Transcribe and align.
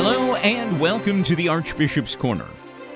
Hello, 0.00 0.36
and 0.36 0.78
welcome 0.78 1.24
to 1.24 1.34
the 1.34 1.48
Archbishop's 1.48 2.14
Corner. 2.14 2.46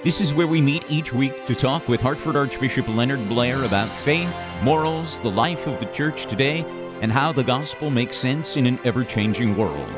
This 0.05 0.21
is 0.21 0.33
where 0.33 0.47
we 0.47 0.61
meet 0.61 0.89
each 0.89 1.13
week 1.13 1.47
to 1.47 1.55
talk 1.57 1.89
with 1.89 2.01
Hartford 2.01 2.37
Archbishop 2.37 2.87
Leonard 2.87 3.29
Blair 3.29 3.65
about 3.65 3.89
faith, 3.89 4.33
morals, 4.63 5.19
the 5.19 5.29
life 5.29 5.67
of 5.67 5.81
the 5.81 5.87
church 5.87 6.27
today, 6.27 6.65
and 7.01 7.11
how 7.11 7.33
the 7.33 7.43
gospel 7.43 7.91
makes 7.91 8.17
sense 8.17 8.57
in 8.57 8.67
an 8.67 8.79
ever 8.85 9.03
changing 9.03 9.57
world. 9.57 9.93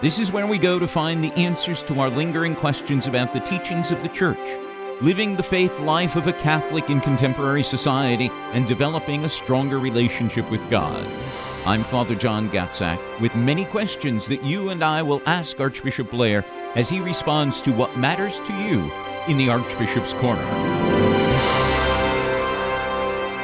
This 0.00 0.20
is 0.20 0.30
where 0.30 0.46
we 0.46 0.56
go 0.56 0.78
to 0.78 0.86
find 0.86 1.24
the 1.24 1.32
answers 1.32 1.82
to 1.82 1.98
our 1.98 2.10
lingering 2.10 2.54
questions 2.54 3.08
about 3.08 3.32
the 3.32 3.40
teachings 3.40 3.90
of 3.90 4.00
the 4.00 4.08
church, 4.08 4.38
living 5.02 5.36
the 5.36 5.42
faith 5.42 5.78
life 5.80 6.16
of 6.16 6.26
a 6.26 6.32
Catholic 6.32 6.88
in 6.88 7.00
contemporary 7.00 7.62
society, 7.62 8.30
and 8.52 8.66
developing 8.66 9.24
a 9.24 9.28
stronger 9.28 9.78
relationship 9.78 10.50
with 10.50 10.68
God. 10.70 11.06
I'm 11.66 11.84
Father 11.84 12.14
John 12.14 12.48
Gatzak 12.48 13.20
with 13.20 13.34
many 13.34 13.64
questions 13.66 14.26
that 14.28 14.42
you 14.42 14.70
and 14.70 14.82
I 14.82 15.02
will 15.02 15.20
ask 15.26 15.60
Archbishop 15.60 16.10
Blair 16.10 16.44
as 16.74 16.88
he 16.88 17.00
responds 17.00 17.60
to 17.62 17.72
what 17.72 17.98
matters 17.98 18.38
to 18.38 18.54
you 18.54 18.90
in 19.28 19.36
the 19.36 19.50
Archbishop's 19.50 20.14
Corner. 20.14 20.44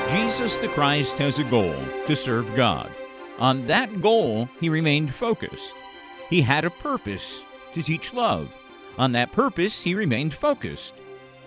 Jesus 0.09 0.57
the 0.59 0.69
Christ 0.69 1.19
has 1.19 1.39
a 1.39 1.45
goal 1.45 1.75
to 2.07 2.17
serve 2.17 2.55
God. 2.55 2.91
On 3.39 3.67
that 3.67 4.01
goal, 4.01 4.49
he 4.61 4.69
remained 4.69 5.15
focused. 5.15 5.75
He 6.31 6.43
had 6.43 6.65
a 6.65 6.71
purpose 6.71 7.43
to 7.75 7.83
teach 7.83 8.15
love. 8.15 8.55
On 8.99 9.13
that 9.13 9.33
purpose, 9.33 9.83
he 9.83 9.95
remained 9.95 10.33
focused. 10.33 10.95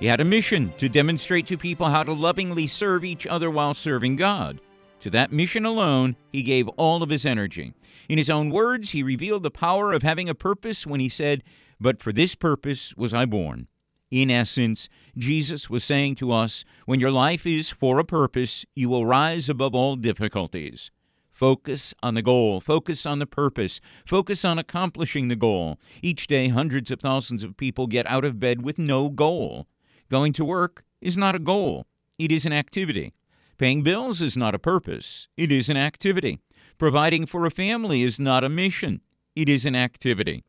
He 0.05 0.09
had 0.09 0.21
a 0.21 0.23
mission 0.23 0.71
to 0.77 0.87
demonstrate 0.87 1.47
to 1.47 1.57
people 1.57 1.89
how 1.89 2.03
to 2.03 2.13
lovingly 2.13 2.67
serve 2.67 3.03
each 3.03 3.25
other 3.25 3.49
while 3.49 3.73
serving 3.73 4.17
God. 4.17 4.61
To 4.99 5.09
that 5.09 5.31
mission 5.31 5.65
alone, 5.65 6.15
he 6.31 6.43
gave 6.43 6.67
all 6.77 7.01
of 7.01 7.09
his 7.09 7.25
energy. 7.25 7.73
In 8.07 8.19
his 8.19 8.29
own 8.29 8.51
words, 8.51 8.91
he 8.91 9.01
revealed 9.01 9.41
the 9.41 9.49
power 9.49 9.93
of 9.93 10.03
having 10.03 10.29
a 10.29 10.35
purpose 10.35 10.85
when 10.85 10.99
he 10.99 11.09
said, 11.09 11.41
But 11.81 12.03
for 12.03 12.13
this 12.13 12.35
purpose 12.35 12.93
was 12.95 13.15
I 13.15 13.25
born. 13.25 13.67
In 14.11 14.29
essence, 14.29 14.89
Jesus 15.17 15.71
was 15.71 15.83
saying 15.83 16.17
to 16.17 16.31
us, 16.31 16.63
When 16.85 16.99
your 16.99 17.09
life 17.09 17.47
is 17.47 17.71
for 17.71 17.97
a 17.97 18.05
purpose, 18.05 18.63
you 18.75 18.89
will 18.89 19.07
rise 19.07 19.49
above 19.49 19.73
all 19.73 19.95
difficulties. 19.95 20.91
Focus 21.31 21.95
on 22.03 22.13
the 22.13 22.21
goal. 22.21 22.61
Focus 22.61 23.07
on 23.07 23.17
the 23.17 23.25
purpose. 23.25 23.81
Focus 24.05 24.45
on 24.45 24.59
accomplishing 24.59 25.29
the 25.29 25.35
goal. 25.35 25.79
Each 26.03 26.27
day, 26.27 26.49
hundreds 26.49 26.91
of 26.91 26.99
thousands 26.99 27.43
of 27.43 27.57
people 27.57 27.87
get 27.87 28.05
out 28.05 28.23
of 28.23 28.39
bed 28.39 28.61
with 28.61 28.77
no 28.77 29.09
goal. 29.09 29.65
Going 30.09 30.33
to 30.33 30.45
work 30.45 30.83
is 31.01 31.17
not 31.17 31.35
a 31.35 31.39
goal, 31.39 31.87
it 32.19 32.31
is 32.31 32.45
an 32.45 32.53
activity. 32.53 33.13
Paying 33.57 33.83
bills 33.83 34.21
is 34.21 34.37
not 34.37 34.53
a 34.53 34.59
purpose, 34.59 35.27
it 35.35 35.51
is 35.51 35.67
an 35.67 35.77
activity. 35.77 36.39
Providing 36.77 37.25
for 37.25 37.45
a 37.45 37.51
family 37.51 38.03
is 38.03 38.19
not 38.19 38.43
a 38.43 38.49
mission, 38.49 39.01
it 39.35 39.49
is 39.49 39.65
an 39.65 39.75
activity. 39.75 40.43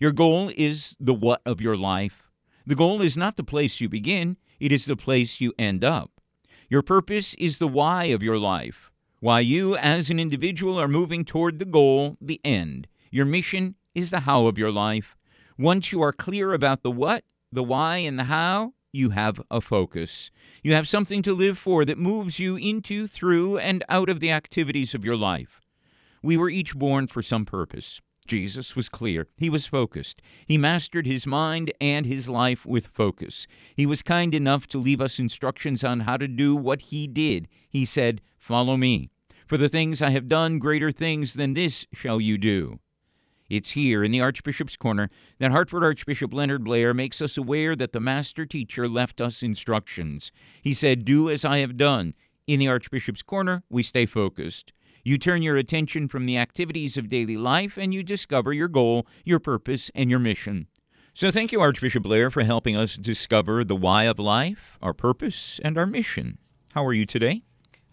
Your 0.00 0.10
goal 0.10 0.50
is 0.56 0.96
the 0.98 1.14
what 1.14 1.40
of 1.46 1.60
your 1.60 1.76
life. 1.76 2.30
The 2.66 2.74
goal 2.74 3.00
is 3.00 3.16
not 3.16 3.36
the 3.36 3.44
place 3.44 3.80
you 3.80 3.88
begin, 3.88 4.38
it 4.58 4.72
is 4.72 4.86
the 4.86 4.96
place 4.96 5.40
you 5.40 5.52
end 5.58 5.84
up. 5.84 6.10
Your 6.68 6.82
purpose 6.82 7.34
is 7.34 7.58
the 7.58 7.68
why 7.68 8.06
of 8.06 8.24
your 8.24 8.38
life. 8.38 8.90
Why 9.20 9.40
you, 9.40 9.76
as 9.76 10.10
an 10.10 10.18
individual, 10.18 10.80
are 10.80 10.88
moving 10.88 11.24
toward 11.24 11.58
the 11.58 11.64
goal, 11.64 12.16
the 12.20 12.40
end. 12.44 12.88
Your 13.10 13.24
mission 13.24 13.76
is 13.94 14.10
the 14.10 14.20
how 14.20 14.46
of 14.46 14.58
your 14.58 14.72
life. 14.72 15.16
Once 15.56 15.92
you 15.92 16.02
are 16.02 16.12
clear 16.12 16.52
about 16.52 16.82
the 16.82 16.90
what, 16.90 17.24
the 17.52 17.62
why, 17.62 17.98
and 17.98 18.18
the 18.18 18.24
how, 18.24 18.74
you 18.96 19.10
have 19.10 19.40
a 19.50 19.60
focus. 19.60 20.30
You 20.62 20.72
have 20.72 20.88
something 20.88 21.22
to 21.22 21.34
live 21.34 21.58
for 21.58 21.84
that 21.84 21.98
moves 21.98 22.38
you 22.38 22.56
into, 22.56 23.06
through, 23.06 23.58
and 23.58 23.84
out 23.88 24.08
of 24.08 24.20
the 24.20 24.30
activities 24.32 24.94
of 24.94 25.04
your 25.04 25.16
life. 25.16 25.60
We 26.22 26.36
were 26.36 26.50
each 26.50 26.74
born 26.74 27.06
for 27.06 27.22
some 27.22 27.44
purpose. 27.44 28.00
Jesus 28.26 28.74
was 28.74 28.88
clear. 28.88 29.28
He 29.36 29.48
was 29.48 29.66
focused. 29.66 30.20
He 30.46 30.58
mastered 30.58 31.06
his 31.06 31.26
mind 31.26 31.72
and 31.80 32.06
his 32.06 32.28
life 32.28 32.66
with 32.66 32.88
focus. 32.88 33.46
He 33.76 33.86
was 33.86 34.02
kind 34.02 34.34
enough 34.34 34.66
to 34.68 34.78
leave 34.78 35.00
us 35.00 35.18
instructions 35.18 35.84
on 35.84 36.00
how 36.00 36.16
to 36.16 36.26
do 36.26 36.56
what 36.56 36.80
he 36.82 37.06
did. 37.06 37.46
He 37.68 37.84
said, 37.84 38.20
Follow 38.38 38.76
me. 38.76 39.10
For 39.46 39.56
the 39.56 39.68
things 39.68 40.02
I 40.02 40.10
have 40.10 40.28
done, 40.28 40.58
greater 40.58 40.90
things 40.90 41.34
than 41.34 41.54
this 41.54 41.86
shall 41.92 42.20
you 42.20 42.36
do. 42.36 42.80
It's 43.48 43.70
here 43.70 44.02
in 44.02 44.10
the 44.10 44.20
Archbishop's 44.20 44.76
Corner 44.76 45.10
that 45.38 45.52
Hartford 45.52 45.84
Archbishop 45.84 46.34
Leonard 46.34 46.64
Blair 46.64 46.92
makes 46.92 47.22
us 47.22 47.36
aware 47.36 47.76
that 47.76 47.92
the 47.92 48.00
Master 48.00 48.44
Teacher 48.44 48.88
left 48.88 49.20
us 49.20 49.42
instructions. 49.42 50.32
He 50.62 50.74
said, 50.74 51.04
Do 51.04 51.30
as 51.30 51.44
I 51.44 51.58
have 51.58 51.76
done. 51.76 52.14
In 52.46 52.60
the 52.60 52.68
Archbishop's 52.68 53.22
Corner, 53.22 53.62
we 53.68 53.82
stay 53.82 54.06
focused. 54.06 54.72
You 55.04 55.18
turn 55.18 55.42
your 55.42 55.56
attention 55.56 56.08
from 56.08 56.24
the 56.24 56.36
activities 56.36 56.96
of 56.96 57.08
daily 57.08 57.36
life 57.36 57.76
and 57.76 57.94
you 57.94 58.02
discover 58.02 58.52
your 58.52 58.68
goal, 58.68 59.06
your 59.24 59.38
purpose, 59.38 59.90
and 59.94 60.10
your 60.10 60.18
mission. 60.18 60.66
So 61.14 61.30
thank 61.30 61.52
you, 61.52 61.60
Archbishop 61.60 62.02
Blair, 62.02 62.30
for 62.30 62.42
helping 62.42 62.76
us 62.76 62.96
discover 62.96 63.64
the 63.64 63.76
why 63.76 64.04
of 64.04 64.18
life, 64.18 64.76
our 64.82 64.92
purpose, 64.92 65.60
and 65.64 65.78
our 65.78 65.86
mission. 65.86 66.38
How 66.72 66.84
are 66.84 66.92
you 66.92 67.06
today? 67.06 67.42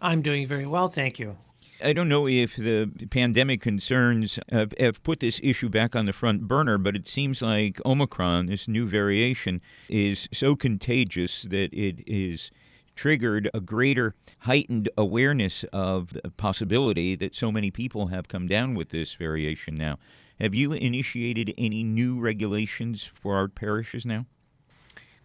I'm 0.01 0.21
doing 0.21 0.45
very 0.45 0.65
well, 0.65 0.89
thank 0.89 1.19
you. 1.19 1.37
I 1.83 1.91
don't 1.91 2.07
know 2.07 2.27
if 2.27 2.55
the 2.55 2.89
pandemic 3.11 3.61
concerns 3.61 4.39
have, 4.49 4.73
have, 4.79 5.03
put 5.03 5.19
this 5.19 5.41
issue 5.43 5.67
back 5.67 5.97
on 5.97 6.05
the 6.05 6.13
front 6.13 6.47
burner, 6.47 6.77
but 6.77 6.95
it 6.95 7.09
seems 7.09 7.41
like 7.41 7.85
Omicron, 7.85 8.45
this 8.45 8.69
new 8.69 8.87
variation, 8.87 9.59
is 9.89 10.29
so 10.31 10.55
contagious 10.55 11.41
that 11.41 11.73
it 11.73 12.01
is 12.07 12.51
triggered 12.95 13.49
a 13.53 13.59
greater 13.59 14.15
heightened 14.39 14.87
awareness 14.97 15.65
of 15.73 16.13
the 16.13 16.31
possibility 16.31 17.15
that 17.15 17.35
so 17.35 17.51
many 17.51 17.69
people 17.69 18.07
have 18.07 18.29
come 18.29 18.47
down 18.47 18.75
with 18.75 18.89
this 18.89 19.15
variation 19.15 19.75
now. 19.75 19.99
Have 20.39 20.55
you 20.55 20.71
initiated 20.71 21.53
any 21.57 21.83
new 21.83 22.17
regulations 22.17 23.11
for 23.13 23.35
our 23.35 23.49
parishes 23.49 24.05
now? 24.05 24.25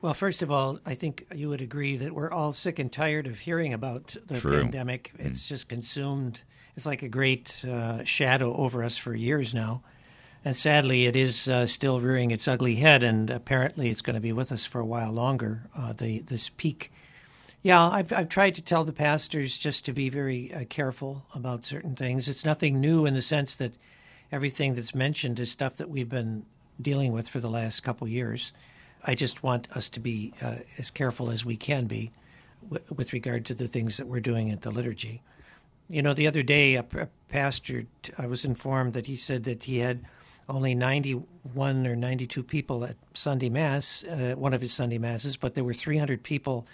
Well, 0.00 0.14
first 0.14 0.42
of 0.42 0.50
all, 0.50 0.78
I 0.86 0.94
think 0.94 1.26
you 1.34 1.48
would 1.48 1.60
agree 1.60 1.96
that 1.96 2.12
we're 2.12 2.30
all 2.30 2.52
sick 2.52 2.78
and 2.78 2.92
tired 2.92 3.26
of 3.26 3.38
hearing 3.38 3.72
about 3.72 4.14
the 4.26 4.38
True. 4.38 4.62
pandemic. 4.62 5.12
Mm. 5.18 5.26
It's 5.26 5.48
just 5.48 5.68
consumed, 5.68 6.40
it's 6.76 6.86
like 6.86 7.02
a 7.02 7.08
great 7.08 7.64
uh, 7.64 8.04
shadow 8.04 8.54
over 8.54 8.84
us 8.84 8.96
for 8.96 9.12
years 9.14 9.54
now. 9.54 9.82
And 10.44 10.54
sadly, 10.54 11.06
it 11.06 11.16
is 11.16 11.48
uh, 11.48 11.66
still 11.66 12.00
rearing 12.00 12.30
its 12.30 12.46
ugly 12.46 12.76
head, 12.76 13.02
and 13.02 13.28
apparently 13.28 13.90
it's 13.90 14.02
going 14.02 14.14
to 14.14 14.20
be 14.20 14.32
with 14.32 14.52
us 14.52 14.64
for 14.64 14.80
a 14.80 14.86
while 14.86 15.10
longer, 15.10 15.62
uh, 15.76 15.92
the, 15.92 16.20
this 16.20 16.48
peak. 16.48 16.92
Yeah, 17.62 17.88
I've, 17.88 18.12
I've 18.12 18.28
tried 18.28 18.54
to 18.54 18.62
tell 18.62 18.84
the 18.84 18.92
pastors 18.92 19.58
just 19.58 19.84
to 19.86 19.92
be 19.92 20.10
very 20.10 20.54
uh, 20.54 20.64
careful 20.68 21.26
about 21.34 21.64
certain 21.64 21.96
things. 21.96 22.28
It's 22.28 22.44
nothing 22.44 22.80
new 22.80 23.04
in 23.04 23.14
the 23.14 23.22
sense 23.22 23.56
that 23.56 23.76
everything 24.30 24.74
that's 24.74 24.94
mentioned 24.94 25.40
is 25.40 25.50
stuff 25.50 25.74
that 25.78 25.90
we've 25.90 26.08
been 26.08 26.46
dealing 26.80 27.12
with 27.12 27.28
for 27.28 27.40
the 27.40 27.50
last 27.50 27.82
couple 27.82 28.06
years. 28.06 28.52
I 29.08 29.14
just 29.14 29.42
want 29.42 29.70
us 29.74 29.88
to 29.88 30.00
be 30.00 30.34
uh, 30.42 30.56
as 30.76 30.90
careful 30.90 31.30
as 31.30 31.42
we 31.42 31.56
can 31.56 31.86
be 31.86 32.12
w- 32.62 32.84
with 32.94 33.14
regard 33.14 33.46
to 33.46 33.54
the 33.54 33.66
things 33.66 33.96
that 33.96 34.06
we're 34.06 34.20
doing 34.20 34.50
at 34.50 34.60
the 34.60 34.70
liturgy. 34.70 35.22
You 35.88 36.02
know, 36.02 36.12
the 36.12 36.26
other 36.26 36.42
day, 36.42 36.74
a, 36.74 36.84
pastor, 37.30 37.86
t- 38.02 38.12
I 38.18 38.26
was 38.26 38.44
informed 38.44 38.92
that 38.92 39.06
he 39.06 39.16
said 39.16 39.44
that 39.44 39.64
he 39.64 39.78
had 39.78 40.04
only 40.46 40.74
91 40.74 41.86
or 41.86 41.96
92 41.96 42.42
people 42.42 42.84
at 42.84 42.96
Sunday 43.14 43.48
Mass, 43.48 44.04
uh, 44.04 44.34
one 44.36 44.52
of 44.52 44.60
his 44.60 44.74
Sunday 44.74 44.98
Masses, 44.98 45.38
but 45.38 45.54
there 45.54 45.64
were 45.64 45.72
300 45.72 46.22
people 46.22 46.66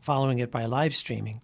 following 0.00 0.38
it 0.38 0.50
by 0.50 0.64
live 0.64 0.96
streaming. 0.96 1.42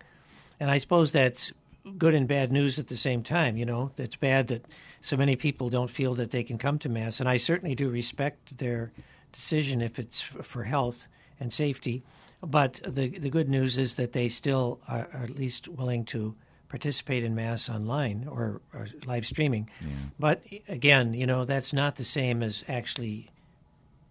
And 0.59 0.71
I 0.71 0.79
suppose 0.79 1.13
that's 1.13 1.53
good 1.99 2.15
and 2.15 2.27
bad 2.27 2.51
news 2.51 2.79
at 2.79 2.89
the 2.89 2.97
same 2.97 3.23
time. 3.23 3.59
You 3.59 3.67
know, 3.67 3.91
it's 3.99 4.17
bad 4.17 4.49
that 4.49 4.65
so 5.03 5.19
many 5.19 5.37
people 5.37 5.69
don't 5.69 5.91
feel 5.91 6.15
that 6.15 6.31
they 6.31 6.45
can 6.45 6.57
come 6.57 6.79
to 6.79 6.89
Mass. 6.89 7.21
And 7.21 7.29
I 7.29 7.37
certainly 7.37 7.75
do 7.75 7.91
respect 7.91 8.57
their 8.57 8.91
decision 9.35 9.83
if 9.83 9.99
it's 9.99 10.23
for 10.23 10.65
health 10.65 11.09
and 11.39 11.53
safety. 11.53 12.03
But 12.41 12.81
the 12.87 13.09
the 13.09 13.31
good 13.31 13.49
news 13.49 13.77
is 13.77 13.97
that 13.97 14.13
they 14.13 14.29
still 14.29 14.81
are, 14.89 15.09
are 15.13 15.25
at 15.25 15.39
least 15.39 15.69
willing 15.69 16.05
to 16.07 16.35
participate 16.69 17.23
in 17.23 17.35
mass 17.35 17.71
online 17.71 18.27
or, 18.29 18.61
or 18.73 18.87
live 19.07 19.27
streaming. 19.27 19.71
Yeah. 19.81 19.89
But 20.19 20.43
again, 20.69 21.15
you 21.15 21.27
know 21.27 21.45
that's 21.45 21.73
not 21.73 21.97
the 21.97 22.05
same 22.05 22.43
as 22.43 22.65
actually 22.69 23.29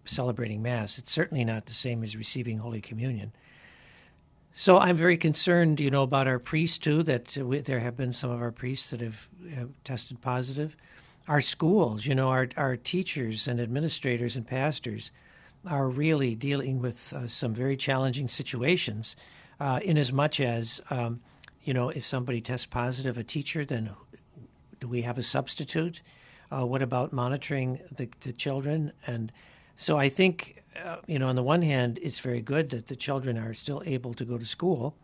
celebrating 0.04 0.62
mass. 0.62 0.98
It's 0.98 1.10
certainly 1.10 1.44
not 1.44 1.66
the 1.66 1.74
same 1.74 2.02
as 2.02 2.16
receiving 2.16 2.58
Holy 2.58 2.80
Communion. 2.80 3.32
So 4.52 4.78
I'm 4.78 4.96
very 4.96 5.16
concerned, 5.16 5.80
you 5.80 5.90
know, 5.90 6.02
about 6.02 6.28
our 6.28 6.38
priests 6.38 6.78
too. 6.78 7.02
That 7.02 7.36
uh, 7.38 7.46
we, 7.46 7.58
there 7.60 7.80
have 7.80 7.96
been 7.96 8.12
some 8.12 8.30
of 8.30 8.40
our 8.40 8.52
priests 8.52 8.90
that 8.90 9.00
have, 9.00 9.28
have 9.54 9.70
tested 9.84 10.20
positive 10.20 10.76
our 11.26 11.40
schools, 11.40 12.06
you 12.06 12.14
know, 12.14 12.28
our, 12.28 12.48
our 12.56 12.76
teachers 12.76 13.48
and 13.48 13.60
administrators 13.60 14.36
and 14.36 14.46
pastors 14.46 15.10
are 15.66 15.88
really 15.88 16.34
dealing 16.34 16.80
with 16.80 17.12
uh, 17.12 17.26
some 17.26 17.54
very 17.54 17.76
challenging 17.76 18.28
situations. 18.28 19.16
Uh, 19.60 19.80
in 19.84 19.96
as 19.96 20.12
much 20.12 20.40
as, 20.40 20.82
um, 20.90 21.20
you 21.62 21.72
know, 21.72 21.88
if 21.88 22.04
somebody 22.04 22.40
tests 22.40 22.66
positive, 22.66 23.16
a 23.16 23.24
teacher, 23.24 23.64
then 23.64 23.90
do 24.80 24.88
we 24.88 25.02
have 25.02 25.16
a 25.16 25.22
substitute? 25.22 26.02
Uh, 26.50 26.66
what 26.66 26.82
about 26.82 27.12
monitoring 27.12 27.80
the, 27.96 28.08
the 28.20 28.32
children? 28.32 28.92
And 29.06 29.32
so 29.76 29.96
I 29.96 30.08
think, 30.08 30.62
uh, 30.84 30.96
you 31.06 31.18
know, 31.18 31.28
on 31.28 31.36
the 31.36 31.42
one 31.42 31.62
hand, 31.62 31.98
it's 32.02 32.18
very 32.18 32.42
good 32.42 32.70
that 32.70 32.88
the 32.88 32.96
children 32.96 33.38
are 33.38 33.54
still 33.54 33.82
able 33.86 34.12
to 34.14 34.24
go 34.24 34.36
to 34.36 34.44
school. 34.44 34.96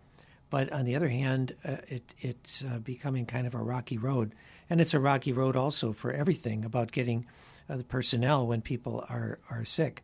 But 0.50 0.72
on 0.72 0.84
the 0.84 0.96
other 0.96 1.08
hand, 1.08 1.54
uh, 1.64 1.76
it, 1.86 2.12
it's 2.18 2.64
uh, 2.64 2.80
becoming 2.80 3.24
kind 3.24 3.46
of 3.46 3.54
a 3.54 3.58
rocky 3.58 3.98
road. 3.98 4.34
And 4.70 4.80
it's 4.80 4.94
a 4.94 5.00
rocky 5.00 5.32
road 5.32 5.56
also 5.56 5.92
for 5.92 6.12
everything 6.12 6.64
about 6.64 6.92
getting 6.92 7.26
uh, 7.68 7.76
the 7.76 7.84
personnel 7.84 8.46
when 8.46 8.62
people 8.62 9.04
are, 9.10 9.38
are 9.50 9.64
sick. 9.64 10.02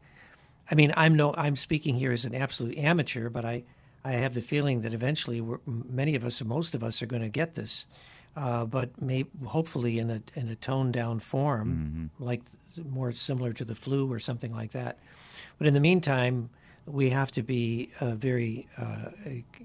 I 0.71 0.75
mean, 0.75 0.93
I'm 0.97 1.15
no, 1.15 1.33
I'm 1.35 1.57
speaking 1.57 1.95
here 1.95 2.13
as 2.13 2.25
an 2.25 2.35
absolute 2.35 2.77
amateur, 2.77 3.31
but 3.31 3.45
I, 3.45 3.63
I 4.05 4.13
have 4.13 4.35
the 4.35 4.43
feeling 4.43 4.81
that 4.83 4.93
eventually 4.93 5.43
many 5.67 6.17
of 6.17 6.25
us, 6.25 6.43
or 6.43 6.45
most 6.47 6.75
of 6.75 6.83
us, 6.83 7.01
are 7.01 7.07
going 7.07 7.23
to 7.23 7.29
get 7.29 7.55
this, 7.55 7.87
uh, 8.37 8.65
but 8.65 9.01
may, 9.01 9.25
hopefully 9.45 9.99
in 9.99 10.11
a 10.11 10.21
in 10.35 10.49
a 10.49 10.57
toned 10.57 10.93
down 10.93 11.21
form, 11.21 12.11
mm-hmm. 12.11 12.25
like 12.25 12.43
more 12.91 13.13
similar 13.13 13.53
to 13.53 13.65
the 13.65 13.75
flu 13.75 14.13
or 14.13 14.19
something 14.19 14.53
like 14.53 14.73
that. 14.73 14.99
But 15.59 15.69
in 15.69 15.75
the 15.75 15.81
meantime, 15.81 16.51
we 16.87 17.11
have 17.11 17.33
to 17.33 17.43
be 17.43 17.91
uh, 18.01 18.15
very 18.15 18.69
uh, 18.79 19.11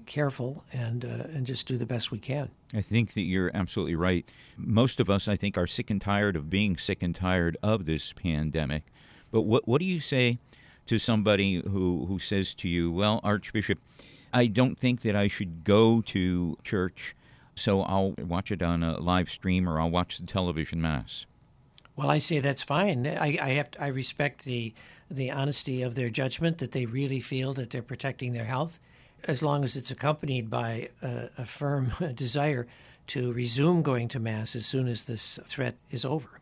careful 0.06 0.64
and 0.72 1.04
uh, 1.04 1.28
and 1.32 1.46
just 1.46 1.66
do 1.66 1.76
the 1.76 1.86
best 1.86 2.10
we 2.10 2.18
can. 2.18 2.50
I 2.74 2.80
think 2.80 3.14
that 3.14 3.22
you're 3.22 3.50
absolutely 3.54 3.94
right. 3.94 4.28
Most 4.56 4.98
of 4.98 5.08
us, 5.08 5.28
I 5.28 5.36
think, 5.36 5.56
are 5.56 5.66
sick 5.66 5.90
and 5.90 6.00
tired 6.00 6.36
of 6.36 6.50
being 6.50 6.76
sick 6.76 7.02
and 7.02 7.14
tired 7.14 7.56
of 7.62 7.84
this 7.84 8.12
pandemic. 8.12 8.84
But 9.30 9.42
what 9.42 9.66
what 9.68 9.78
do 9.78 9.84
you 9.84 10.00
say 10.00 10.38
to 10.86 10.98
somebody 10.98 11.62
who 11.62 12.06
who 12.06 12.18
says 12.18 12.54
to 12.54 12.68
you, 12.68 12.90
"Well, 12.90 13.20
Archbishop, 13.22 13.78
I 14.32 14.46
don't 14.46 14.76
think 14.76 15.02
that 15.02 15.14
I 15.14 15.28
should 15.28 15.64
go 15.64 16.00
to 16.02 16.58
church, 16.64 17.14
so 17.54 17.82
I'll 17.82 18.14
watch 18.18 18.50
it 18.50 18.62
on 18.62 18.82
a 18.82 18.98
live 18.98 19.30
stream 19.30 19.68
or 19.68 19.80
I'll 19.80 19.90
watch 19.90 20.18
the 20.18 20.26
television 20.26 20.80
mass"? 20.80 21.26
Well, 21.94 22.10
I 22.10 22.18
say 22.18 22.40
that's 22.40 22.62
fine. 22.62 23.06
I, 23.06 23.38
I 23.40 23.48
have 23.50 23.70
to, 23.72 23.82
I 23.82 23.88
respect 23.88 24.44
the 24.44 24.72
the 25.14 25.30
honesty 25.30 25.82
of 25.82 25.94
their 25.94 26.10
judgment 26.10 26.58
that 26.58 26.72
they 26.72 26.86
really 26.86 27.20
feel 27.20 27.54
that 27.54 27.70
they're 27.70 27.82
protecting 27.82 28.32
their 28.32 28.44
health, 28.44 28.78
as 29.24 29.42
long 29.42 29.62
as 29.64 29.76
it's 29.76 29.90
accompanied 29.90 30.50
by 30.50 30.88
a, 31.02 31.28
a 31.38 31.46
firm 31.46 31.92
desire 32.14 32.66
to 33.08 33.32
resume 33.32 33.82
going 33.82 34.08
to 34.08 34.18
mass 34.18 34.56
as 34.56 34.66
soon 34.66 34.88
as 34.88 35.04
this 35.04 35.38
threat 35.44 35.76
is 35.90 36.04
over. 36.04 36.40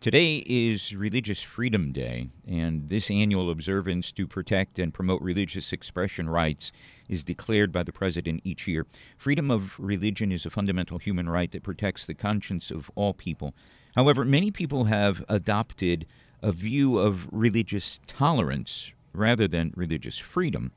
Today 0.00 0.44
is 0.46 0.94
Religious 0.94 1.40
Freedom 1.42 1.90
Day, 1.90 2.28
and 2.46 2.88
this 2.90 3.10
annual 3.10 3.50
observance 3.50 4.12
to 4.12 4.26
protect 4.26 4.78
and 4.78 4.94
promote 4.94 5.20
religious 5.22 5.72
expression 5.72 6.28
rights 6.28 6.70
is 7.08 7.24
declared 7.24 7.72
by 7.72 7.82
the 7.82 7.92
President 7.92 8.42
each 8.44 8.68
year. 8.68 8.86
Freedom 9.16 9.50
of 9.50 9.74
religion 9.78 10.30
is 10.30 10.46
a 10.46 10.50
fundamental 10.50 10.98
human 10.98 11.28
right 11.28 11.50
that 11.50 11.62
protects 11.62 12.04
the 12.04 12.14
conscience 12.14 12.70
of 12.70 12.90
all 12.94 13.14
people. 13.14 13.54
However, 13.96 14.24
many 14.24 14.50
people 14.50 14.84
have 14.84 15.24
adopted 15.28 16.06
a 16.42 16.52
view 16.52 16.98
of 16.98 17.26
religious 17.32 18.00
tolerance 18.06 18.92
rather 19.12 19.48
than 19.48 19.72
religious 19.76 20.18
freedom. 20.18 20.72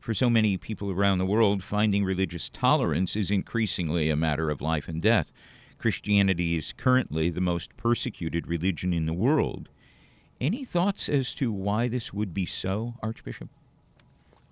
For 0.00 0.14
so 0.14 0.28
many 0.28 0.56
people 0.58 0.90
around 0.90 1.18
the 1.18 1.26
world, 1.26 1.64
finding 1.64 2.04
religious 2.04 2.48
tolerance 2.48 3.16
is 3.16 3.30
increasingly 3.30 4.10
a 4.10 4.16
matter 4.16 4.50
of 4.50 4.60
life 4.60 4.88
and 4.88 5.00
death. 5.00 5.32
Christianity 5.78 6.56
is 6.56 6.72
currently 6.72 7.30
the 7.30 7.40
most 7.40 7.76
persecuted 7.76 8.46
religion 8.46 8.92
in 8.92 9.06
the 9.06 9.12
world. 9.12 9.68
Any 10.40 10.64
thoughts 10.64 11.08
as 11.08 11.34
to 11.34 11.52
why 11.52 11.88
this 11.88 12.12
would 12.12 12.34
be 12.34 12.46
so, 12.46 12.94
Archbishop? 13.02 13.48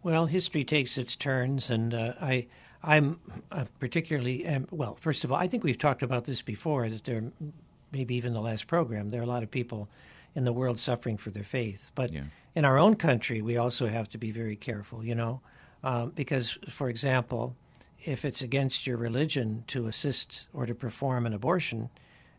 Well, 0.02 0.26
history 0.26 0.64
takes 0.64 0.99
its 0.99 1.16
turns, 1.16 1.70
and 1.70 1.94
uh, 1.94 2.14
I, 2.20 2.46
I'm 2.82 3.20
uh, 3.50 3.66
particularly 3.78 4.46
um, 4.46 4.66
well. 4.70 4.96
First 5.00 5.22
of 5.25 5.31
all, 5.31 5.38
I 5.38 5.46
think 5.46 5.64
we've 5.64 5.78
talked 5.78 6.02
about 6.02 6.25
this 6.25 6.43
before. 6.43 6.88
That 6.88 7.04
there, 7.04 7.22
maybe 7.93 8.14
even 8.14 8.32
the 8.32 8.40
last 8.40 8.66
program, 8.66 9.10
there 9.10 9.20
are 9.20 9.25
a 9.25 9.28
lot 9.28 9.43
of 9.43 9.50
people 9.50 9.88
in 10.34 10.44
the 10.44 10.52
world 10.52 10.79
suffering 10.79 11.17
for 11.17 11.31
their 11.31 11.44
faith. 11.44 11.90
But 11.94 12.12
yeah. 12.12 12.25
in 12.55 12.64
our 12.64 12.79
own 12.79 12.96
country, 12.96 13.43
we 13.43 13.56
also 13.56 13.87
have 13.87 14.08
to 14.11 14.19
be 14.19 14.31
very 14.31 14.56
careful, 14.56 15.05
you 15.05 15.14
know, 15.14 15.40
um, 15.84 16.11
because, 16.11 16.58
for 16.69 16.88
example, 16.88 17.56
if 18.05 18.25
it's 18.25 18.43
against 18.43 18.87
your 18.87 18.96
religion 18.96 19.64
to 19.69 19.87
assist 19.87 20.49
or 20.52 20.67
to 20.67 20.75
perform 20.75 21.26
an 21.26 21.34
abortion, 21.34 21.90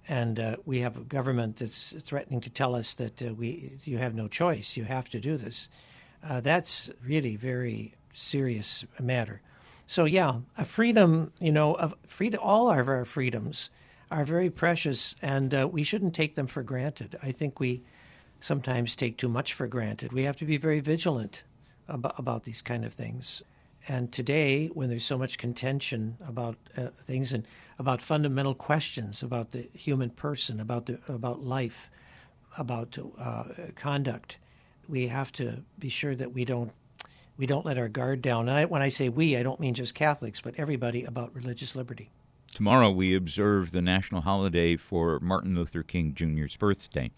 and 0.07 0.39
uh, 0.39 0.57
we 0.65 0.79
have 0.81 0.97
a 0.97 1.01
government 1.01 1.57
that's 1.57 1.93
threatening 2.01 2.41
to 2.41 2.49
tell 2.49 2.75
us 2.75 2.93
that 2.95 3.21
uh, 3.21 3.33
we 3.33 3.71
you 3.83 3.97
have 3.97 4.15
no 4.15 4.27
choice, 4.27 4.75
you 4.75 4.83
have 4.83 5.09
to 5.09 5.19
do 5.19 5.37
this. 5.37 5.69
Uh, 6.27 6.41
that's 6.41 6.91
really 7.05 7.35
very 7.35 7.93
serious 8.13 8.85
matter. 8.99 9.41
So 9.87 10.05
yeah, 10.05 10.35
a 10.57 10.65
freedom, 10.65 11.31
you 11.39 11.51
know, 11.51 11.75
of 11.75 11.95
freedom, 12.05 12.39
all 12.43 12.71
of 12.71 12.87
our 12.87 13.05
freedoms 13.05 13.69
are 14.13 14.25
very 14.25 14.51
precious, 14.51 15.15
and 15.23 15.53
uh, 15.55 15.67
we 15.71 15.83
shouldn't 15.83 16.13
take 16.13 16.35
them 16.35 16.45
for 16.45 16.61
granted. 16.61 17.17
I 17.23 17.31
think 17.31 17.59
we 17.59 17.81
sometimes 18.39 18.95
take 18.95 19.17
too 19.17 19.27
much 19.27 19.53
for 19.53 19.67
granted. 19.67 20.13
We 20.13 20.23
have 20.23 20.37
to 20.37 20.45
be 20.45 20.57
very 20.57 20.81
vigilant 20.81 21.43
about, 21.87 22.19
about 22.19 22.43
these 22.43 22.61
kind 22.61 22.85
of 22.85 22.93
things. 22.93 23.41
And 23.87 24.11
today, 24.11 24.67
when 24.67 24.89
there's 24.89 25.03
so 25.03 25.17
much 25.17 25.39
contention 25.39 26.17
about 26.27 26.57
uh, 26.77 26.87
things 27.01 27.33
and 27.33 27.45
about 27.79 28.03
fundamental 28.03 28.53
questions 28.53 29.23
about 29.23 29.51
the 29.51 29.67
human 29.73 30.11
person, 30.11 30.59
about 30.59 30.85
the 30.85 30.99
about 31.09 31.41
life, 31.41 31.89
about 32.57 32.97
uh, 33.19 33.45
conduct, 33.75 34.37
we 34.87 35.07
have 35.07 35.31
to 35.33 35.63
be 35.79 35.89
sure 35.89 36.15
that 36.15 36.33
we 36.33 36.45
don't 36.45 36.71
we 37.35 37.47
don't 37.47 37.65
let 37.65 37.79
our 37.79 37.89
guard 37.89 38.21
down. 38.21 38.47
And 38.47 38.57
I, 38.57 38.65
when 38.65 38.83
I 38.83 38.89
say 38.89 39.09
we, 39.09 39.35
I 39.35 39.43
don't 39.43 39.59
mean 39.59 39.73
just 39.73 39.95
Catholics, 39.95 40.39
but 40.39 40.53
everybody 40.57 41.03
about 41.03 41.35
religious 41.35 41.75
liberty. 41.75 42.11
Tomorrow 42.53 42.91
we 42.91 43.15
observe 43.15 43.71
the 43.71 43.81
national 43.81 44.21
holiday 44.21 44.75
for 44.75 45.19
Martin 45.19 45.55
Luther 45.55 45.81
King 45.81 46.13
Jr.'s 46.13 46.55
birthday. 46.55 47.09